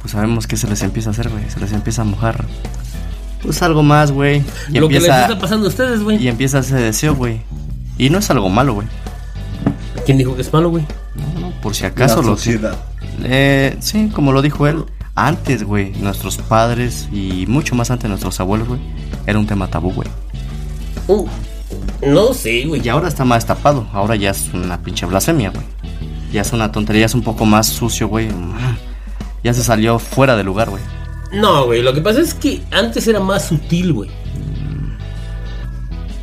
Pues 0.00 0.12
sabemos 0.12 0.46
que 0.46 0.56
se 0.56 0.66
les 0.66 0.80
empieza 0.80 1.10
a 1.10 1.12
hacer, 1.12 1.28
güey. 1.28 1.50
Se 1.50 1.60
les 1.60 1.72
empieza 1.72 2.02
a 2.02 2.04
mojar. 2.06 2.42
Pues 3.42 3.60
algo 3.62 3.82
más, 3.82 4.12
güey. 4.12 4.42
Y 4.70 4.78
Lo 4.78 4.88
que 4.88 4.94
les 4.94 5.04
empieza, 5.04 5.22
está 5.26 5.38
pasando 5.38 5.66
a 5.66 5.68
ustedes, 5.68 6.00
y 6.00 6.04
güey. 6.04 6.26
empieza 6.26 6.60
ese 6.60 6.76
deseo, 6.76 7.14
güey. 7.14 7.42
Y 7.98 8.08
no 8.08 8.16
es 8.18 8.30
algo 8.30 8.48
malo, 8.48 8.72
güey. 8.72 8.88
¿Quién 10.06 10.16
dijo 10.16 10.34
que 10.34 10.40
es 10.40 10.50
malo, 10.50 10.70
güey? 10.70 10.86
No, 11.16 11.40
no, 11.40 11.50
por 11.60 11.74
si 11.74 11.84
acaso 11.84 12.22
La 12.22 12.28
lo 12.28 12.36
sociedad. 12.36 12.78
Eh, 13.24 13.76
sí, 13.80 14.10
como 14.14 14.32
lo 14.32 14.40
dijo 14.40 14.66
él, 14.66 14.84
antes, 15.14 15.62
güey, 15.64 15.92
nuestros 16.00 16.38
padres 16.38 17.08
y 17.12 17.46
mucho 17.46 17.74
más 17.74 17.90
antes 17.90 18.08
nuestros 18.08 18.38
abuelos, 18.40 18.68
güey, 18.68 18.80
era 19.26 19.38
un 19.38 19.46
tema 19.46 19.68
tabú, 19.68 19.92
güey. 19.92 20.08
Uh, 21.06 21.26
no 22.06 22.32
sé, 22.34 22.64
güey. 22.64 22.80
Y 22.84 22.88
ahora 22.88 23.08
está 23.08 23.24
más 23.24 23.46
tapado, 23.46 23.86
ahora 23.92 24.16
ya 24.16 24.30
es 24.30 24.50
una 24.52 24.80
pinche 24.82 25.06
blasfemia, 25.06 25.50
güey. 25.50 25.64
Ya 26.32 26.40
es 26.42 26.52
una 26.52 26.72
tontería, 26.72 27.06
es 27.06 27.14
un 27.14 27.22
poco 27.22 27.44
más 27.46 27.66
sucio, 27.66 28.08
güey. 28.08 28.28
Ya 29.44 29.54
se 29.54 29.62
salió 29.62 29.98
fuera 29.98 30.36
de 30.36 30.42
lugar, 30.44 30.70
güey. 30.70 30.82
No, 31.32 31.66
güey, 31.66 31.82
lo 31.82 31.92
que 31.94 32.00
pasa 32.00 32.20
es 32.20 32.34
que 32.34 32.62
antes 32.72 33.06
era 33.06 33.20
más 33.20 33.46
sutil, 33.48 33.92
güey. 33.92 34.10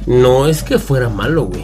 No 0.05 0.47
es 0.47 0.63
que 0.63 0.79
fuera 0.79 1.09
malo, 1.09 1.43
güey. 1.45 1.63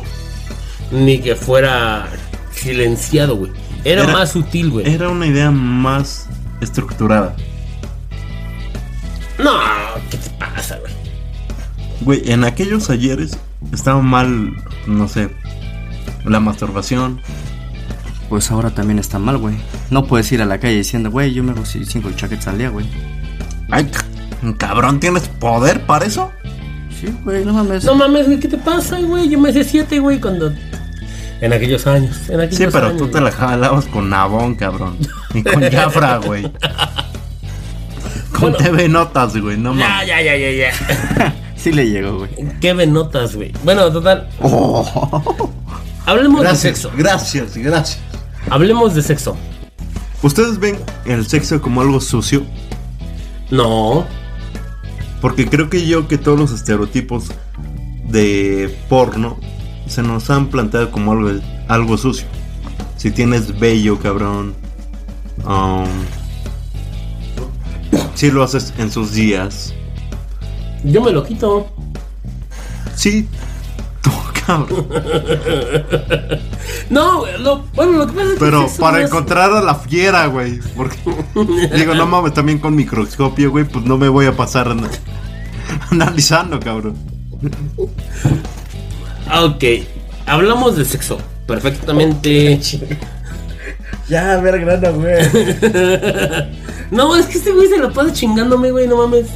Ni 0.91 1.19
que 1.19 1.35
fuera 1.35 2.07
silenciado, 2.51 3.35
güey. 3.35 3.51
Era, 3.83 4.03
Era- 4.03 4.13
más 4.13 4.31
sutil, 4.31 4.69
güey. 4.69 4.89
Era 4.89 5.09
una 5.09 5.27
idea 5.27 5.51
más 5.51 6.27
estructurada. 6.61 7.35
No, 9.43 9.51
¿qué 10.09 10.17
te 10.17 10.29
pasa, 10.31 10.77
güey? 10.79 10.93
Güey, 12.01 12.31
en 12.31 12.43
aquellos 12.43 12.89
ayeres 12.89 13.37
estaba 13.71 14.01
mal, 14.01 14.51
no 14.87 15.07
sé, 15.07 15.29
la 16.25 16.39
masturbación. 16.39 17.21
Pues 18.29 18.51
ahora 18.51 18.71
también 18.71 18.99
está 18.99 19.19
mal, 19.19 19.37
güey. 19.37 19.55
No 19.89 20.05
puedes 20.05 20.29
ir 20.31 20.41
a 20.41 20.45
la 20.45 20.59
calle 20.59 20.75
diciendo, 20.75 21.09
güey, 21.11 21.33
yo 21.33 21.43
me 21.43 21.51
hago 21.51 21.61
ci- 21.61 21.85
cinco 21.85 22.11
chaquetas 22.15 22.47
al 22.49 22.57
día, 22.57 22.69
güey. 22.69 22.85
Ay, 23.69 23.89
cabrón, 24.57 24.99
¿tienes 24.99 25.27
poder 25.29 25.85
para 25.85 26.05
eso? 26.05 26.31
Sí, 26.99 27.07
güey, 27.23 27.45
no 27.45 27.53
mames. 27.53 27.85
No 27.85 27.95
mames, 27.95 28.25
güey, 28.25 28.39
¿qué 28.39 28.47
te 28.49 28.57
pasa, 28.57 28.99
güey? 28.99 29.29
Yo 29.29 29.39
me 29.39 29.49
hacía 29.51 29.63
siete, 29.63 29.99
güey, 29.99 30.19
cuando. 30.19 30.51
En 31.41 31.53
aquellos 31.53 31.85
años. 31.87 32.29
En 32.29 32.39
aquellos 32.41 32.57
Sí, 32.57 32.65
pero 32.71 32.87
años, 32.87 32.97
tú 32.97 33.07
te 33.09 33.21
la 33.21 33.31
jalabas 33.31 33.85
con 33.85 34.09
nabón, 34.09 34.55
cabrón. 34.55 34.97
Y 35.33 35.43
con 35.43 35.61
Jafra, 35.71 36.17
güey. 36.17 36.43
Con 38.31 38.51
Bueno. 38.51 38.57
TV 38.57 38.89
Notas, 38.89 39.35
güey, 39.37 39.57
no 39.57 39.73
Ya, 39.75 39.87
mames. 39.89 40.07
ya, 40.07 40.21
ya, 40.21 40.35
ya, 40.37 40.51
ya. 40.51 41.35
Sí 41.57 41.71
le 41.71 41.89
llegó, 41.89 42.19
güey. 42.19 42.29
Qué 42.61 42.73
venotas, 42.73 43.35
güey. 43.35 43.51
Bueno, 43.63 43.91
total. 43.91 44.29
Oh. 44.41 45.49
Hablemos 46.05 46.43
de 46.43 46.55
sexo. 46.55 46.91
gracias, 46.95 47.57
gracias. 47.57 47.99
Hablemos 48.49 48.93
de 48.95 49.01
sexo. 49.01 49.35
¿Ustedes 50.21 50.59
ven 50.59 50.77
el 51.05 51.27
sexo 51.27 51.59
como 51.61 51.81
algo 51.81 51.99
sucio? 51.99 52.43
No. 53.49 54.05
Porque 55.19 55.47
creo 55.47 55.69
que 55.69 55.85
yo 55.87 56.07
que 56.07 56.17
todos 56.17 56.39
los 56.39 56.51
estereotipos 56.51 57.25
de 58.07 58.73
porno 58.87 59.37
se 59.87 60.03
nos 60.03 60.29
han 60.29 60.47
planteado 60.47 60.91
como 60.91 61.11
algo, 61.13 61.31
algo 61.67 61.97
sucio. 61.97 62.27
Si 62.97 63.11
tienes 63.11 63.57
bello, 63.59 63.99
cabrón. 63.99 64.53
um, 65.45 65.85
si 68.15 68.31
lo 68.31 68.43
haces 68.43 68.73
en 68.77 68.91
sus 68.91 69.13
días. 69.13 69.73
Yo 70.83 71.01
me 71.01 71.11
lo 71.11 71.23
quito. 71.23 71.67
Sí, 72.95 73.27
tú, 74.01 74.11
cabrón. 74.45 74.87
No, 76.89 77.23
lo, 77.39 77.63
bueno, 77.75 77.93
lo 77.93 78.07
que 78.07 78.13
pasa 78.13 78.27
es 78.27 78.33
que 78.33 78.39
Pero 78.39 78.67
para 78.79 79.01
es- 79.01 79.07
encontrar 79.07 79.51
a 79.51 79.61
la 79.61 79.75
fiera, 79.75 80.25
güey. 80.27 80.59
Porque 80.75 80.97
digo, 81.75 81.93
no 81.95 82.05
mames, 82.05 82.33
también 82.33 82.59
con 82.59 82.75
microscopio, 82.75 83.51
güey, 83.51 83.65
pues 83.65 83.83
no 83.85 83.97
me 83.97 84.07
voy 84.07 84.25
a 84.25 84.35
pasar 84.35 84.69
ana- 84.69 84.89
analizando, 85.91 86.59
cabrón. 86.59 86.95
Ah, 89.29 89.43
Ok, 89.45 89.63
hablamos 90.25 90.75
de 90.77 90.85
sexo. 90.85 91.17
Perfectamente. 91.45 92.59
Ya, 94.09 94.33
a 94.33 94.41
ver, 94.41 94.59
grana, 94.61 94.89
güey. 94.89 95.15
no, 96.91 97.15
es 97.15 97.25
que 97.25 97.37
este 97.37 97.51
güey 97.51 97.67
se 97.67 97.77
lo 97.77 97.91
pasa 97.91 98.13
chingándome, 98.13 98.71
güey, 98.71 98.87
no 98.87 98.97
mames. 98.97 99.27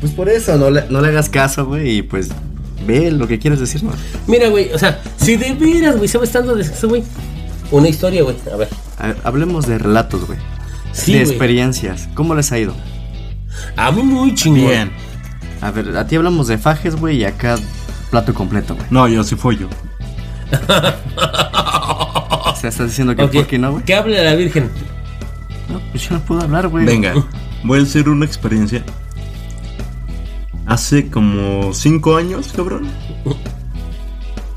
Pues 0.00 0.12
por 0.12 0.28
eso, 0.28 0.56
no 0.56 0.70
le, 0.70 0.84
no 0.88 1.00
le 1.00 1.08
hagas 1.08 1.28
caso, 1.28 1.66
güey, 1.66 1.98
y 1.98 2.02
pues 2.02 2.30
ve 2.86 3.10
lo 3.10 3.26
que 3.28 3.38
quieres 3.38 3.60
decir, 3.60 3.82
¿no? 3.82 3.92
Mira, 4.26 4.48
güey, 4.48 4.72
o 4.72 4.78
sea, 4.78 5.00
si 5.16 5.36
de 5.36 5.52
veras, 5.54 5.96
güey, 5.96 6.08
sabes 6.08 6.30
tanto 6.32 6.54
de 6.54 6.64
sexo, 6.64 6.88
güey. 6.88 7.02
Una 7.70 7.88
historia, 7.88 8.22
güey. 8.22 8.36
A 8.52 8.56
ver. 8.56 8.68
A 8.98 9.06
ver, 9.08 9.16
hablemos 9.24 9.66
de 9.66 9.78
relatos, 9.78 10.26
güey. 10.26 10.38
Sí, 10.92 11.12
de 11.12 11.20
experiencias. 11.20 12.08
¿Cómo 12.14 12.34
les 12.34 12.50
ha 12.52 12.58
ido? 12.58 12.74
A 13.76 13.90
mí 13.92 14.02
muy 14.02 14.34
chingón. 14.34 14.68
Bien. 14.68 14.92
A 15.60 15.70
ver, 15.70 15.96
a 15.96 16.06
ti 16.06 16.16
hablamos 16.16 16.48
de 16.48 16.58
fajes, 16.58 16.96
güey, 16.96 17.18
y 17.18 17.24
acá 17.24 17.56
plato 18.10 18.34
completo, 18.34 18.74
güey. 18.74 18.86
No, 18.90 19.08
yo 19.08 19.22
sí 19.24 19.36
fui 19.36 19.56
yo. 19.56 19.68
O 22.42 22.56
sea, 22.60 22.68
estás 22.68 22.88
diciendo 22.88 23.16
que 23.16 23.22
Ok, 23.22 23.32
por 23.32 23.46
qué 23.46 23.58
no, 23.58 23.72
güey. 23.72 23.84
Que 23.84 23.94
hable 23.94 24.22
la 24.22 24.34
Virgen. 24.34 24.70
No, 25.70 25.80
pues 25.90 26.06
yo 26.06 26.14
no 26.16 26.20
puedo 26.20 26.42
hablar, 26.42 26.68
güey. 26.68 26.84
Venga, 26.84 27.14
voy 27.64 27.78
a 27.80 27.82
hacer 27.82 28.08
una 28.08 28.26
experiencia. 28.26 28.84
hace 30.66 31.08
como 31.08 31.72
cinco 31.72 32.16
años, 32.16 32.52
cabrón. 32.54 32.86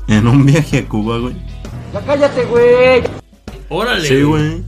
En 0.06 0.26
un 0.26 0.44
viaje 0.44 0.78
a 0.78 0.88
Cuba, 0.88 1.18
güey. 1.18 1.34
Órale. 3.70 4.06
Sí, 4.06 4.22
güey. 4.22 4.62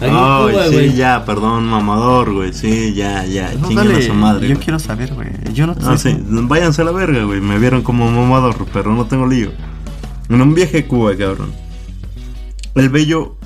Ay, 0.00 0.10
Cuba, 0.10 0.64
sí, 0.68 0.72
güey. 0.74 0.94
ya, 0.94 1.24
perdón, 1.24 1.64
mamador, 1.68 2.32
güey. 2.32 2.52
Sí, 2.52 2.94
ya, 2.94 3.24
ya. 3.26 3.52
No, 3.54 3.68
a 3.68 4.02
su 4.02 4.14
madre. 4.14 4.48
yo 4.48 4.54
güey. 4.54 4.64
quiero 4.64 4.78
saber, 4.78 5.12
güey. 5.14 5.28
Yo 5.52 5.66
no 5.66 5.74
No, 5.74 5.98
sí, 5.98 6.16
váyanse 6.26 6.82
a 6.82 6.84
la 6.86 6.92
verga, 6.92 7.24
güey. 7.24 7.40
Me 7.40 7.58
vieron 7.58 7.82
como 7.82 8.10
mamador, 8.10 8.66
pero 8.72 8.94
no 8.94 9.06
tengo 9.06 9.26
lío. 9.26 9.50
En 10.28 10.40
un 10.40 10.54
viaje 10.54 10.78
a 10.78 10.88
Cuba, 10.88 11.16
cabrón. 11.16 11.52
El 12.74 12.88
bello 12.88 13.36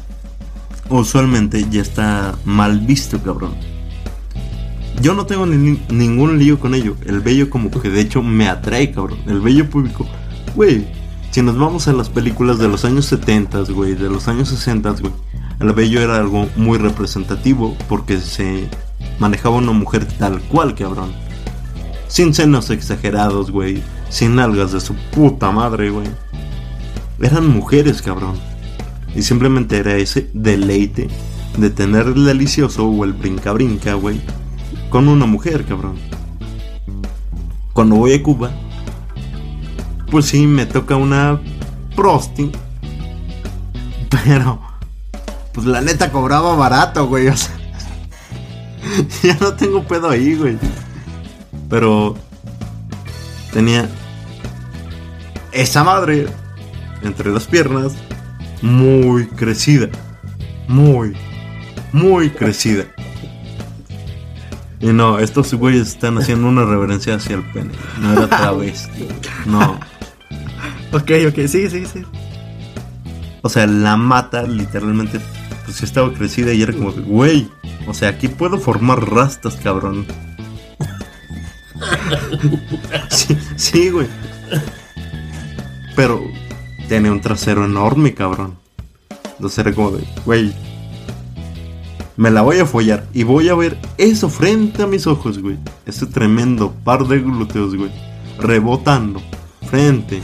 usualmente 0.91 1.65
ya 1.71 1.81
está 1.83 2.35
mal 2.45 2.81
visto, 2.81 3.19
cabrón. 3.23 3.55
Yo 5.01 5.15
no 5.15 5.27
tengo 5.27 5.47
ni- 5.47 5.81
ningún 5.89 6.39
lío 6.39 6.61
con 6.61 6.75
ello. 6.75 6.95
El 7.05 7.21
bello 7.21 7.51
como 7.51 7.71
que 7.71 7.91
de 7.91 8.01
hecho 8.01 8.23
me 8.23 8.49
atrae, 8.49 8.93
cabrón. 8.93 9.19
El 9.27 9.41
bello 9.41 9.69
público. 9.69 10.07
Güey, 10.55 10.87
si 11.31 11.43
nos 11.43 11.59
vamos 11.59 11.89
a 11.89 11.93
las 11.93 12.09
películas 12.11 12.59
de 12.59 12.69
los 12.69 12.85
años 12.85 13.07
70, 13.07 13.61
güey, 13.73 13.95
de 13.95 14.09
los 14.09 14.29
años 14.29 14.51
60, 14.51 14.91
güey. 14.93 15.13
El 15.61 15.73
bello 15.73 16.01
era 16.01 16.17
algo 16.17 16.49
muy 16.57 16.79
representativo 16.79 17.77
porque 17.89 18.19
se 18.19 18.69
manejaba 19.19 19.57
una 19.57 19.73
mujer 19.73 20.07
tal 20.07 20.41
cual, 20.41 20.75
cabrón. 20.75 21.13
Sin 22.09 22.35
senos 22.35 22.71
exagerados, 22.71 23.51
güey. 23.51 23.83
Sin 24.09 24.39
algas 24.39 24.73
de 24.73 24.81
su 24.81 24.95
puta 24.95 25.51
madre, 25.51 25.91
güey. 25.91 26.07
Eran 27.21 27.49
mujeres, 27.49 28.03
cabrón. 28.03 28.37
Y 29.15 29.23
simplemente 29.23 29.79
era 29.79 29.97
ese 29.97 30.31
deleite 30.33 31.09
de 31.57 31.71
tener 31.71 32.07
el 32.07 32.25
delicioso 32.25 32.87
o 32.87 33.05
el 33.05 33.13
brinca-brinca, 33.13 33.95
güey. 33.95 34.21
Con 34.91 35.09
una 35.09 35.27
mujer, 35.27 35.65
cabrón. 35.65 35.97
Cuando 37.73 37.97
voy 37.97 38.13
a 38.13 38.23
Cuba, 38.23 38.51
pues 40.11 40.27
sí, 40.27 40.47
me 40.47 40.67
toca 40.67 40.97
una 40.97 41.41
prosti. 41.97 42.51
Pero, 44.25 44.61
pues 45.55 45.67
la 45.67 45.81
neta 45.81 46.11
cobraba 46.11 46.55
barato, 46.57 47.07
güey. 47.07 47.29
O 47.29 47.37
sea, 47.37 47.55
ya 49.23 49.37
no 49.41 49.55
tengo 49.55 49.83
pedo 49.85 50.11
ahí, 50.11 50.35
güey. 50.35 50.59
Pero 51.71 52.17
tenía 53.53 53.89
esa 55.53 55.85
madre 55.85 56.27
entre 57.03 57.31
las 57.31 57.45
piernas 57.45 57.93
muy 58.61 59.27
crecida. 59.29 59.89
Muy, 60.67 61.17
muy 61.93 62.31
crecida. 62.31 62.85
Y 64.81 64.89
no, 64.89 65.19
estos 65.19 65.55
güeyes 65.55 65.89
están 65.89 66.19
haciendo 66.19 66.49
una 66.49 66.65
reverencia 66.65 67.15
hacia 67.15 67.37
el 67.37 67.43
pene. 67.53 67.71
No 68.01 68.13
era 68.13 68.29
travesti. 68.29 69.09
No. 69.47 69.79
Ok, 70.93 71.11
ok, 71.29 71.47
sigue, 71.47 71.71
sigue, 71.71 71.87
sigue. 71.87 72.07
O 73.43 73.49
sea, 73.49 73.67
la 73.67 73.97
mata 73.97 74.43
literalmente, 74.45 75.21
pues 75.65 75.77
sí 75.77 75.85
estaba 75.85 76.13
crecida 76.13 76.53
y 76.53 76.63
era 76.63 76.73
como, 76.73 76.93
de, 76.93 77.03
güey, 77.03 77.49
o 77.87 77.95
sea, 77.95 78.11
aquí 78.11 78.29
puedo 78.29 78.59
formar 78.59 79.11
rastas, 79.11 79.57
cabrón. 79.57 80.07
sí, 83.11 83.37
sí, 83.57 83.91
güey. 83.91 84.07
Pero 85.97 86.23
tiene 86.89 87.11
un 87.11 87.21
trasero 87.21 87.65
enorme, 87.65 88.15
cabrón. 88.15 88.57
Entonces 89.33 89.59
era 89.59 89.73
como 89.73 89.93
de, 89.93 90.05
güey, 90.25 90.55
me 92.17 92.31
la 92.31 92.43
voy 92.43 92.59
a 92.59 92.67
follar 92.67 93.07
y 93.13 93.25
voy 93.25 93.49
a 93.49 93.55
ver 93.55 93.77
eso 93.99 94.29
frente 94.29 94.83
a 94.83 94.87
mis 94.87 95.07
ojos, 95.07 95.39
güey. 95.39 95.59
Ese 95.87 96.07
tremendo 96.07 96.73
par 96.85 97.07
de 97.07 97.19
glúteos, 97.21 97.75
güey. 97.75 97.91
Rebotando 98.39 99.21
frente 99.69 100.21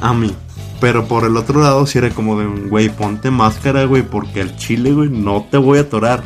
a 0.00 0.12
mí. 0.14 0.32
Pero 0.80 1.06
por 1.08 1.24
el 1.24 1.36
otro 1.36 1.60
lado, 1.60 1.86
si 1.86 1.98
era 1.98 2.10
como 2.10 2.38
de 2.38 2.46
un 2.46 2.68
güey, 2.68 2.88
ponte 2.88 3.30
máscara, 3.30 3.84
güey, 3.84 4.02
porque 4.02 4.42
al 4.42 4.56
chile, 4.56 4.92
güey, 4.92 5.08
no 5.08 5.46
te 5.50 5.56
voy 5.56 5.78
a 5.78 5.82
atorar. 5.82 6.22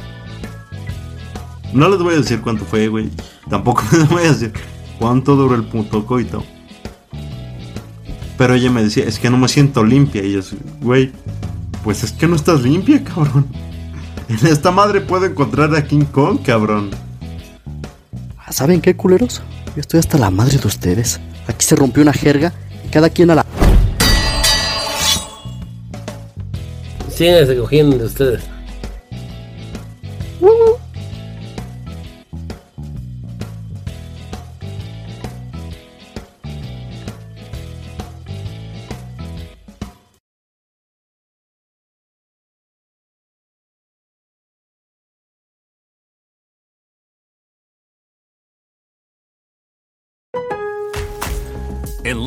No 1.72 1.88
les 1.88 2.00
voy 2.00 2.14
a 2.14 2.18
decir 2.18 2.40
cuánto 2.40 2.64
fue, 2.64 2.88
güey. 2.88 3.10
Tampoco 3.48 3.82
les 3.92 4.08
voy 4.08 4.24
a 4.24 4.32
decir 4.32 4.52
cuánto 4.98 5.36
duró 5.36 5.54
el 5.54 5.64
puto 5.64 6.04
coito. 6.04 6.44
Pero 8.36 8.54
ella 8.54 8.70
me 8.70 8.82
decía, 8.82 9.04
es 9.04 9.18
que 9.18 9.30
no 9.30 9.38
me 9.38 9.48
siento 9.48 9.84
limpia. 9.84 10.24
Y 10.24 10.32
yo, 10.32 10.40
güey, 10.80 11.12
pues 11.84 12.02
es 12.02 12.12
que 12.12 12.26
no 12.26 12.36
estás 12.36 12.62
limpia, 12.62 13.02
cabrón. 13.04 13.46
En 14.28 14.46
esta 14.46 14.70
madre 14.70 15.00
puedo 15.00 15.26
encontrar 15.26 15.74
a 15.74 15.84
King 15.84 16.04
Kong, 16.04 16.38
cabrón. 16.44 16.90
¿Saben 18.48 18.80
qué, 18.80 18.94
culeros? 18.94 19.42
Yo 19.74 19.80
estoy 19.80 19.98
hasta 19.98 20.18
la 20.18 20.30
madre 20.30 20.58
de 20.58 20.68
ustedes. 20.68 21.20
Aquí 21.48 21.64
se 21.64 21.74
rompió 21.74 22.02
una 22.02 22.12
jerga 22.12 22.52
y 22.86 22.90
cada 22.90 23.10
quien 23.10 23.30
a 23.30 23.34
la... 23.34 23.46
Síganse 27.20 27.54
cogiendo 27.54 27.98
de 27.98 28.04
ustedes. 28.06 28.42
En 30.40 30.79